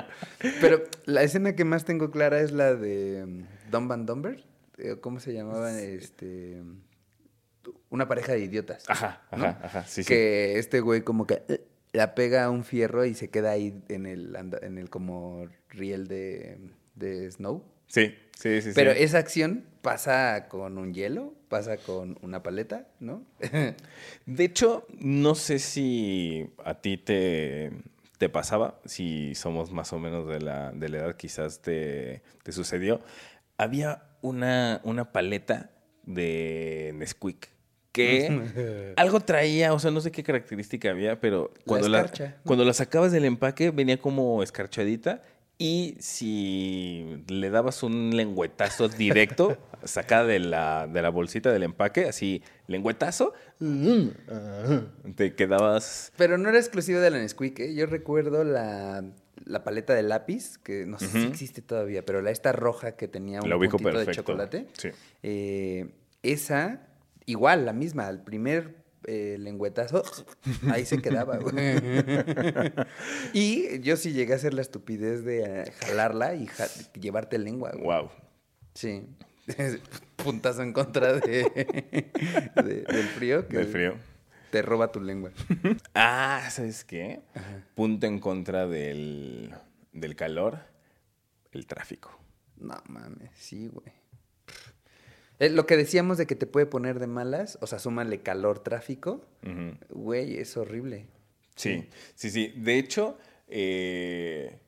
[0.59, 4.43] Pero la escena que más tengo clara es la de mm, Dumb and Dumber.
[4.81, 5.79] Eh, ¿Cómo se llamaba?
[5.79, 6.61] Este,
[7.89, 8.85] una pareja de idiotas.
[8.87, 9.45] Ajá, ¿no?
[9.45, 10.07] ajá, ajá, sí, sí.
[10.07, 11.61] que este güey como que eh,
[11.93, 16.07] la pega a un fierro y se queda ahí en el, en el como riel
[16.07, 16.57] de,
[16.95, 17.63] de Snow.
[17.87, 18.71] Sí, sí, sí.
[18.73, 19.03] Pero sí.
[19.03, 23.25] esa acción pasa con un hielo, pasa con una paleta, ¿no?
[24.25, 27.71] De hecho, no sé si a ti te,
[28.17, 32.51] te pasaba, si somos más o menos de la, de la edad, quizás te, te
[32.53, 33.01] sucedió.
[33.57, 35.71] Había una, una paleta
[36.03, 37.49] de Nesquik
[37.91, 42.09] que algo traía, o sea, no sé qué característica había, pero cuando la,
[42.45, 45.21] cuando la sacabas del empaque venía como escarchadita
[45.57, 52.05] y si le dabas un lengüetazo directo, sacada de la, de la bolsita del empaque,
[52.05, 53.33] así, lengüetazo,
[55.15, 56.13] te quedabas...
[56.17, 57.75] Pero no era exclusiva de la Nesquik, ¿eh?
[57.75, 59.03] Yo recuerdo la,
[59.51, 63.07] la paleta de lápiz, que no sé si existe todavía, pero la esta roja que
[63.07, 64.21] tenía un La puntito de perfecto.
[64.21, 64.67] chocolate.
[64.77, 64.89] Sí.
[65.23, 65.89] Eh,
[66.23, 66.87] esa,
[67.25, 68.75] igual, la misma, el primer
[69.07, 70.03] eh, lengüetazo,
[70.71, 71.53] ahí se quedaba, güey.
[73.33, 76.67] y yo sí llegué a hacer la estupidez de eh, jalarla y ja-
[76.99, 77.83] llevarte lengua, güey.
[77.83, 78.09] Wow.
[78.73, 79.03] Sí.
[80.23, 81.43] Puntazo en contra de,
[82.63, 83.47] de- del frío.
[83.47, 83.95] Que Del frío.
[84.51, 85.31] Te roba tu lengua.
[85.93, 87.21] Ah, ¿sabes qué?
[87.75, 89.53] Punto en contra del,
[89.93, 90.59] del calor,
[91.51, 92.11] el tráfico.
[92.57, 93.93] No mames, sí, güey.
[95.39, 98.59] Eh, lo que decíamos de que te puede poner de malas, o sea, súmale calor,
[98.59, 99.25] tráfico,
[99.89, 101.07] güey, es horrible.
[101.55, 102.53] Sí, sí, sí.
[102.55, 104.59] De hecho, eh,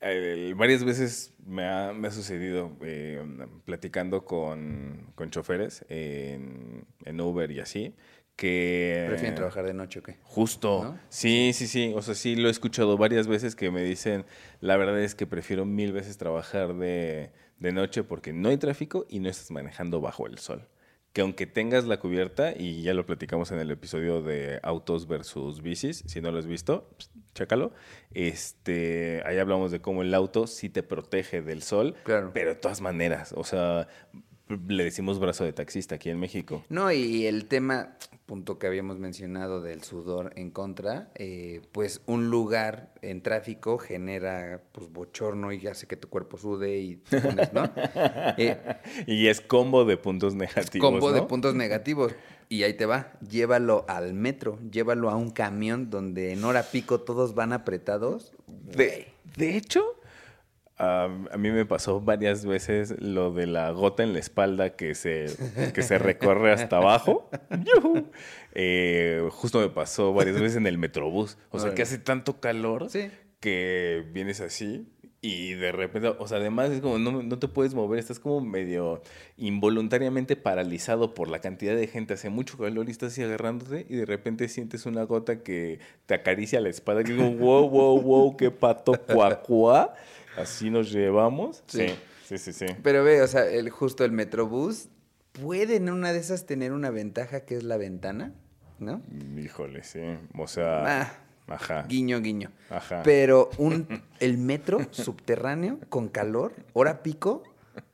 [0.00, 3.22] el- varias veces me ha, me ha sucedido eh,
[3.64, 7.94] platicando con, con choferes en, en Uber y así,
[8.36, 9.04] que...
[9.08, 10.18] ¿Prefieren trabajar de noche o qué?
[10.22, 10.84] Justo.
[10.84, 10.98] ¿No?
[11.08, 11.92] Sí, sí, sí.
[11.94, 14.24] O sea, sí lo he escuchado varias veces que me dicen,
[14.60, 19.06] la verdad es que prefiero mil veces trabajar de, de noche porque no hay tráfico
[19.08, 20.68] y no estás manejando bajo el sol.
[21.12, 25.62] Que aunque tengas la cubierta, y ya lo platicamos en el episodio de autos versus
[25.62, 27.72] bicis, si no lo has visto, pues, chécalo.
[28.12, 32.32] Este, ahí hablamos de cómo el auto sí te protege del sol, Claro.
[32.34, 33.86] pero de todas maneras, o sea,
[34.48, 36.62] le decimos brazo de taxista aquí en México.
[36.68, 42.28] No, y el tema, punto que habíamos mencionado del sudor en contra, eh, pues un
[42.30, 47.52] lugar en tráfico genera pues bochorno y hace que tu cuerpo sude y te pones,
[47.52, 47.70] ¿no?
[48.36, 48.58] Eh,
[49.06, 50.90] Y es combo de puntos negativos.
[50.90, 52.14] combo de puntos negativos.
[52.50, 57.00] Y ahí te va, llévalo al metro, llévalo a un camión donde en hora pico
[57.00, 58.32] todos van apretados.
[58.46, 59.82] De, de hecho,
[60.76, 64.94] a, a mí me pasó varias veces lo de la gota en la espalda que
[64.94, 65.26] se,
[65.72, 67.28] que se recorre hasta abajo.
[68.56, 71.38] Eh, justo me pasó varias veces en el metrobús.
[71.50, 73.10] O sea, que hace tanto calor Sí.
[73.40, 74.86] que vienes así
[75.20, 78.40] Y de repente, o sea, además es como no, no te puedes mover, estás como
[78.42, 79.00] medio
[79.38, 83.96] involuntariamente paralizado por la cantidad de gente, hace mucho calor y estás así agarrándote y
[83.96, 88.36] de repente sientes una gota que te acaricia la espada y digo, wow, wow, wow,
[88.36, 89.94] qué pato cuacuá.
[90.36, 91.62] Así nos llevamos.
[91.66, 91.86] Sí.
[92.26, 92.66] Sí, sí, sí.
[92.68, 92.74] sí.
[92.82, 94.88] Pero ve, o sea, el, justo el Metrobús
[95.32, 98.32] puede en una de esas tener una ventaja que es la ventana,
[98.78, 99.02] ¿no?
[99.36, 100.00] Híjole, sí.
[100.38, 101.12] O sea, Ah,
[101.48, 101.82] ajá.
[101.88, 102.50] guiño, guiño.
[102.70, 103.02] Ajá.
[103.04, 103.86] Pero un,
[104.20, 107.42] el metro subterráneo con calor, hora pico,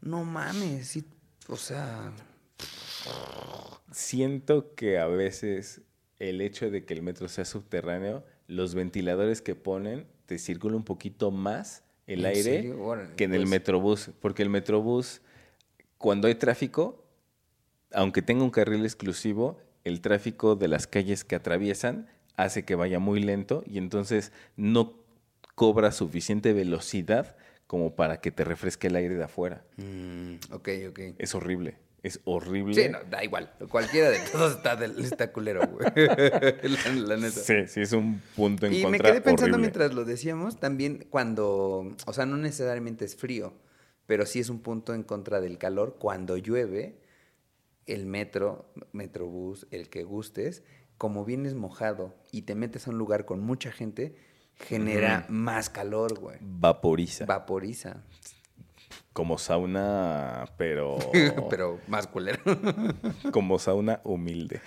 [0.00, 1.04] no mames, sí,
[1.48, 2.12] o sea,
[3.92, 5.80] Siento que a veces
[6.18, 10.84] el hecho de que el metro sea subterráneo, los ventiladores que ponen te circula un
[10.84, 11.82] poquito más
[12.12, 12.72] el ¿En aire?
[12.72, 13.50] Órale, que en el pues.
[13.50, 14.10] metrobús.
[14.20, 15.20] Porque el metrobús,
[15.98, 17.04] cuando hay tráfico,
[17.92, 22.98] aunque tenga un carril exclusivo, el tráfico de las calles que atraviesan hace que vaya
[22.98, 24.94] muy lento y entonces no
[25.54, 27.36] cobra suficiente velocidad
[27.66, 29.62] como para que te refresque el aire de afuera.
[29.76, 31.00] mm, ok, ok.
[31.18, 31.76] Es horrible.
[32.02, 32.74] Es horrible.
[32.74, 33.52] Sí, no, da igual.
[33.70, 35.86] Cualquiera de todos está, del- está culero, güey.
[35.96, 37.40] la, la neta.
[37.40, 39.58] Sí, sí, es un punto en Y me contra quedé pensando horrible.
[39.60, 43.52] mientras lo decíamos, también cuando, o sea, no necesariamente es frío,
[44.06, 45.96] pero sí es un punto en contra del calor.
[46.00, 47.00] Cuando llueve,
[47.86, 50.62] el metro, metrobús, el que gustes,
[50.96, 54.14] como vienes mojado y te metes a un lugar con mucha gente,
[54.54, 56.38] genera más calor, güey.
[56.40, 57.24] Vaporiza.
[57.26, 58.04] Vaporiza.
[59.12, 60.98] Como sauna, pero.
[61.50, 62.40] pero más culero.
[63.32, 64.60] como sauna humilde.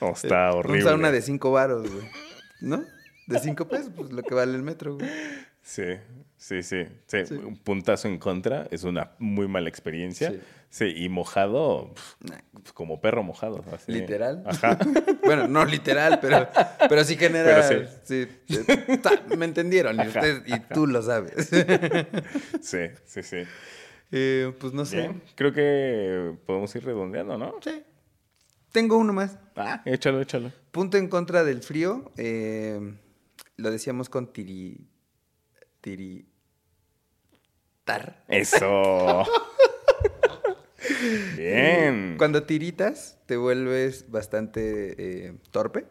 [0.00, 0.82] No, está horrible.
[0.82, 2.08] Un sauna de cinco varos, güey.
[2.60, 2.82] ¿No?
[3.26, 5.08] De cinco pesos, pues lo que vale el metro, güey.
[5.62, 5.96] Sí,
[6.36, 7.24] sí, sí, sí.
[7.24, 7.34] Sí.
[7.34, 10.30] Un puntazo en contra es una muy mala experiencia.
[10.30, 10.40] Sí.
[10.74, 13.64] Sí, y mojado, pf, como perro mojado.
[13.72, 13.92] así.
[13.92, 14.42] Literal.
[14.44, 14.76] Ajá.
[15.24, 16.48] bueno, no literal, pero,
[16.88, 17.64] pero sí genera.
[17.68, 18.26] Pero sí.
[18.48, 21.48] eh, ta- me entendieron, y, Ajá, ustedes- y tú lo sabes.
[22.60, 23.42] Sí, sí, sí.
[24.10, 24.96] Eh, pues no sé.
[25.02, 27.54] Bien, Creo que podemos ir redondeando, ¿no?
[27.62, 27.84] Sí.
[28.72, 29.38] Tengo uno más.
[29.54, 30.50] Ah, échalo, échalo.
[30.72, 32.10] Punto en contra del frío.
[32.16, 32.80] eh,
[33.58, 34.88] lo decíamos con tiri.
[35.80, 36.26] Tiri.
[37.84, 38.24] Tar.
[38.26, 39.22] Eso.
[41.36, 42.16] Bien.
[42.18, 44.94] Cuando tiritas, te vuelves bastante
[45.26, 45.86] eh, torpe.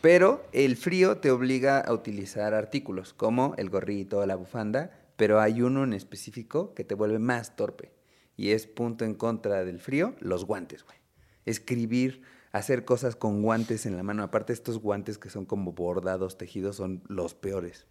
[0.00, 5.62] Pero el frío te obliga a utilizar artículos como el gorrito, la bufanda, pero hay
[5.62, 7.90] uno en específico que te vuelve más torpe.
[8.36, 10.98] Y es punto en contra del frío, los guantes, güey.
[11.46, 14.22] Escribir, hacer cosas con guantes en la mano.
[14.22, 17.86] Aparte, estos guantes que son como bordados, tejidos, son los peores,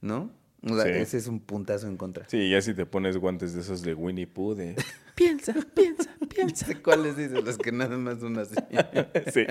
[0.00, 0.32] ¿no?
[0.64, 0.90] O sea, Sí.
[1.00, 2.28] ese es un puntazo en contra.
[2.28, 4.74] Sí, ya si te pones guantes de esos de Winnie Pooh, de...
[5.14, 6.66] Piensa, piensa, piensa.
[6.82, 7.44] ¿Cuáles dices?
[7.44, 8.54] Los que nada más son así.
[9.32, 9.46] Sí.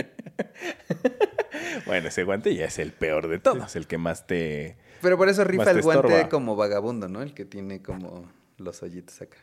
[1.85, 4.77] bueno, ese guante ya es el peor de todos, el que más te...
[5.01, 6.29] Pero por eso rifa el guante estorba.
[6.29, 7.21] como vagabundo, ¿no?
[7.21, 9.37] El que tiene como los hoyitos acá.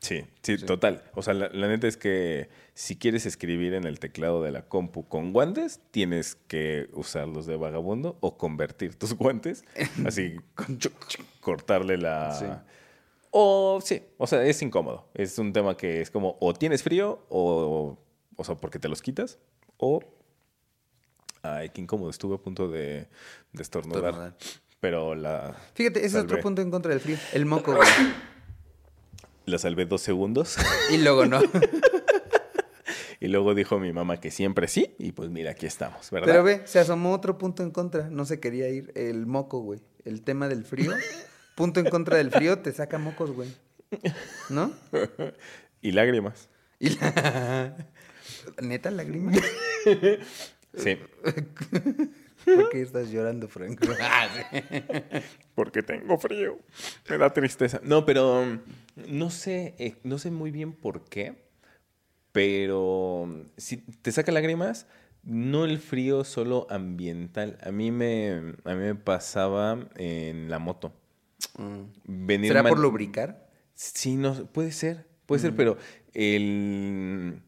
[0.00, 1.02] Sí, sí, total.
[1.14, 4.62] O sea, la, la neta es que si quieres escribir en el teclado de la
[4.62, 9.64] compu con guantes, tienes que usarlos de vagabundo o convertir tus guantes,
[10.06, 10.36] así,
[11.40, 12.32] cortarle la...
[12.34, 12.46] Sí.
[13.38, 15.10] O sí, o sea, es incómodo.
[15.12, 17.98] Es un tema que es como o tienes frío o,
[18.34, 19.38] o sea, porque te los quitas
[19.76, 20.00] o...
[21.42, 22.08] Ay, qué incómodo.
[22.08, 23.08] Estuve a punto de,
[23.52, 24.04] de estornudar.
[24.04, 24.36] Estornudar.
[24.80, 27.18] Pero la, Fíjate, ese es otro punto en contra del frío.
[27.34, 27.86] El moco, güey.
[29.44, 30.56] la salvé dos segundos.
[30.90, 31.40] Y luego no.
[33.20, 36.28] Y luego dijo mi mamá que siempre sí, y pues mira, aquí estamos, ¿verdad?
[36.28, 38.08] Pero ve, se asomó otro punto en contra.
[38.08, 38.92] No se quería ir.
[38.94, 39.80] El moco, güey.
[40.04, 40.92] El tema del frío.
[41.56, 43.48] Punto en contra del frío, te saca mocos, güey.
[44.50, 44.72] ¿No?
[45.80, 46.48] Y lágrimas.
[46.78, 47.74] Y la...
[48.62, 49.32] ¿Neta lágrima?
[50.76, 50.98] Sí,
[52.44, 53.80] ¿Por qué estás llorando, Frank?
[54.00, 54.28] Ah,
[55.54, 56.58] porque tengo frío.
[57.08, 57.80] Me da tristeza.
[57.82, 58.60] No, pero um,
[59.08, 61.34] no sé, eh, no sé muy bien por qué,
[62.32, 64.86] pero um, si te saca lágrimas,
[65.22, 67.58] no el frío solo ambiental.
[67.62, 70.92] A mí me, a mí me pasaba en la moto.
[72.04, 73.48] Venir ¿Será por lubricar?
[73.74, 75.76] Sí, no, puede ser, puede ser, pero
[76.14, 77.42] el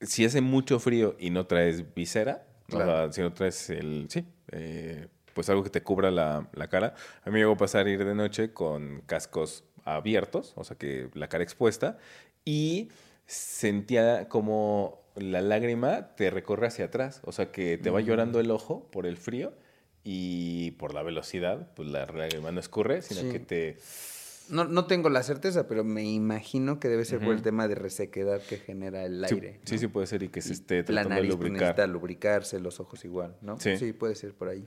[0.00, 2.90] si hace mucho frío y no traes visera, o Claro.
[3.04, 6.94] sea, si no traes el, sí, eh, pues algo que te cubra la, la cara.
[7.22, 11.08] A mí me llegó a pasar ir de noche con cascos abiertos, o sea que
[11.14, 11.98] la cara expuesta,
[12.44, 12.88] y
[13.26, 18.50] sentía como la lágrima te recorre hacia atrás, o sea que te va llorando el
[18.50, 19.52] ojo por el frío
[20.04, 23.30] y por la velocidad, pues la lágrima no escurre, sino Sí.
[23.30, 23.76] que te...
[24.48, 27.76] No, no tengo la certeza, pero me imagino que debe ser por el tema de
[27.76, 29.60] resequedad que genera el Sí, aire.
[29.64, 29.80] Sí, ¿no?
[29.80, 31.68] sí puede ser y que se Y esté la tratando nariz de pues, lubricar.
[31.68, 33.58] necesita lubricarse, los ojos igual, ¿no?
[33.60, 33.92] Sí.
[33.92, 34.66] puede ser por ahí.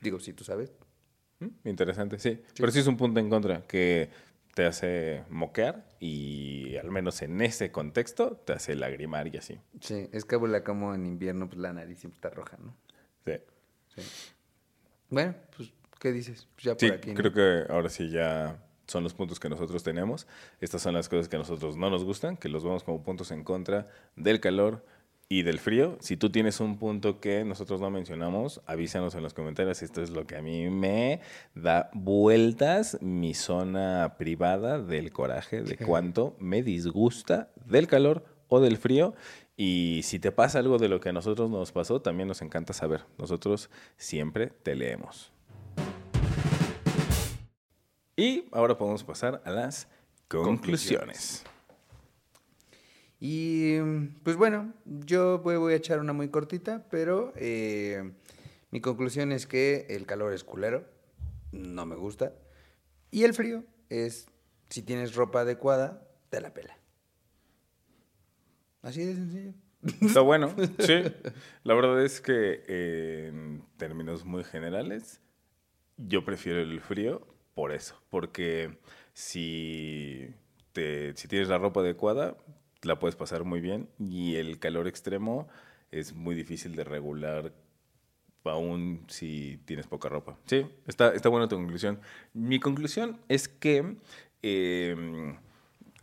[0.00, 0.72] Digo, si tú sabes.
[1.40, 2.40] Mm, Interesante, sí.
[2.56, 4.08] Pero sí es un punto en contra que
[4.54, 9.60] te hace moquear y al menos en ese contexto te hace lagrimar y así.
[9.82, 12.74] Sí, es que abuela como en invierno, pues la nariz siempre está roja, ¿no?
[13.94, 14.02] Sí,
[15.10, 16.46] Bueno, pues, ¿qué dices?
[16.54, 17.10] Pues ya por Sí, aquí.
[17.10, 17.14] ¿no?
[17.14, 20.26] creo que ahora sí ya son los puntos que nosotros tenemos.
[20.60, 23.30] Estas son las cosas que a nosotros no nos gustan, que los vemos como puntos
[23.30, 24.84] en contra del calor
[25.28, 25.98] y del frío.
[26.00, 29.82] Si tú tienes un punto que nosotros no mencionamos, avísanos en los comentarios.
[29.82, 31.20] Esto es lo que a mí me
[31.54, 38.76] da vueltas mi zona privada del coraje, de cuánto me disgusta del calor o del
[38.76, 39.14] frío.
[39.56, 42.74] Y si te pasa algo de lo que a nosotros nos pasó, también nos encanta
[42.74, 43.04] saber.
[43.16, 45.32] Nosotros siempre te leemos.
[48.16, 49.88] Y ahora podemos pasar a las
[50.28, 51.44] conclusiones.
[53.18, 53.78] Y
[54.22, 58.12] pues bueno, yo voy a echar una muy cortita, pero eh,
[58.70, 60.84] mi conclusión es que el calor es culero,
[61.52, 62.34] no me gusta.
[63.10, 64.28] Y el frío es,
[64.68, 66.76] si tienes ropa adecuada, te la pela.
[68.86, 69.52] Así de sencillo.
[70.00, 71.02] Está bueno, sí.
[71.64, 75.20] La verdad es que eh, en términos muy generales,
[75.96, 78.00] yo prefiero el frío por eso.
[78.10, 78.78] Porque
[79.12, 80.28] si,
[80.72, 82.36] te, si tienes la ropa adecuada,
[82.82, 83.88] la puedes pasar muy bien.
[83.98, 85.48] Y el calor extremo
[85.90, 87.52] es muy difícil de regular
[88.44, 90.38] aún si tienes poca ropa.
[90.46, 91.98] Sí, está, está buena tu conclusión.
[92.34, 93.96] Mi conclusión es que
[94.42, 95.34] eh,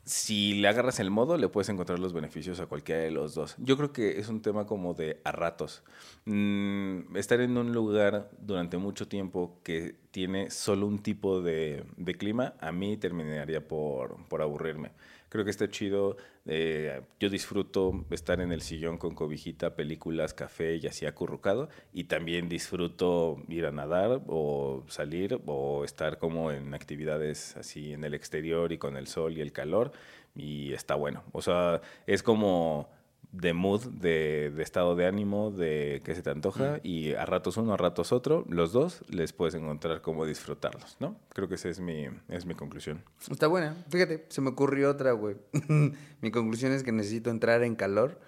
[0.05, 3.55] si le agarras el modo, le puedes encontrar los beneficios a cualquiera de los dos.
[3.57, 5.83] Yo creo que es un tema como de a ratos.
[6.25, 12.15] Mm, estar en un lugar durante mucho tiempo que tiene solo un tipo de, de
[12.15, 14.91] clima, a mí terminaría por, por aburrirme.
[15.33, 16.15] Creo que está chido.
[16.45, 21.69] eh, yo disfruto estar en el sillón con cobijita, películas, café y así acurrucado.
[21.91, 28.03] Y también disfruto ir a nadar o salir o estar como en actividades así en
[28.03, 29.91] el exterior y con el sol y el calor.
[30.35, 31.23] Y está bueno.
[31.31, 32.91] O sea, es como
[33.33, 36.79] de mood, de, de estado de ánimo, de qué se te antoja.
[36.83, 38.45] Y a ratos uno, a ratos otro.
[38.47, 41.19] Los dos les puedes encontrar cómo disfrutarlos, ¿no?
[41.29, 43.03] Creo que esa es mi, es mi conclusión.
[43.29, 43.75] Está buena.
[43.89, 45.35] Fíjate, se me ocurrió otra, güey.
[46.21, 48.21] Mi conclusión es que necesito entrar en calor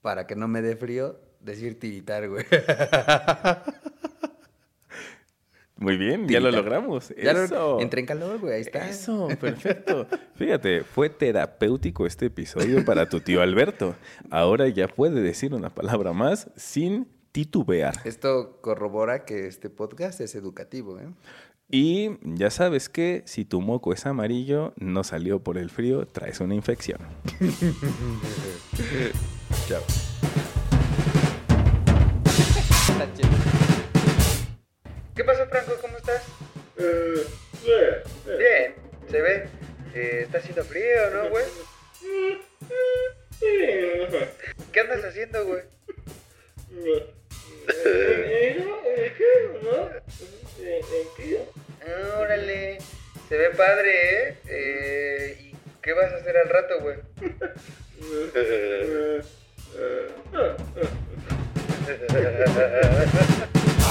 [0.00, 2.44] para que no me dé frío decir tiritar, güey.
[5.78, 7.12] Muy bien, ya lo logramos.
[7.22, 7.80] Ya lo- Eso.
[7.80, 8.88] entré en calor, güey, ahí está.
[8.88, 10.08] Eso, perfecto.
[10.34, 13.94] Fíjate, fue terapéutico este episodio para tu tío Alberto.
[14.30, 17.94] Ahora ya puede decir una palabra más sin titubear.
[18.04, 21.06] Esto corrobora que este podcast es educativo, ¿eh?
[21.70, 26.40] Y ya sabes que si tu moco es amarillo, no salió por el frío, traes
[26.40, 26.98] una infección.
[29.68, 29.82] Chao.
[35.18, 35.76] ¿Qué pasó, Franco?
[35.80, 36.22] ¿Cómo estás?
[38.38, 38.74] Bien,
[39.10, 39.48] se ve.
[39.92, 41.44] Eh, está haciendo frío, ¿no, güey?
[44.72, 45.62] ¿Qué andas haciendo, güey?
[51.84, 52.78] Ah, Órale,
[53.28, 54.36] se ve padre, ¿eh?
[54.46, 56.96] eh ¿Y qué vas a hacer al rato, güey?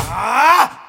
[0.10, 0.87] ¡Ah!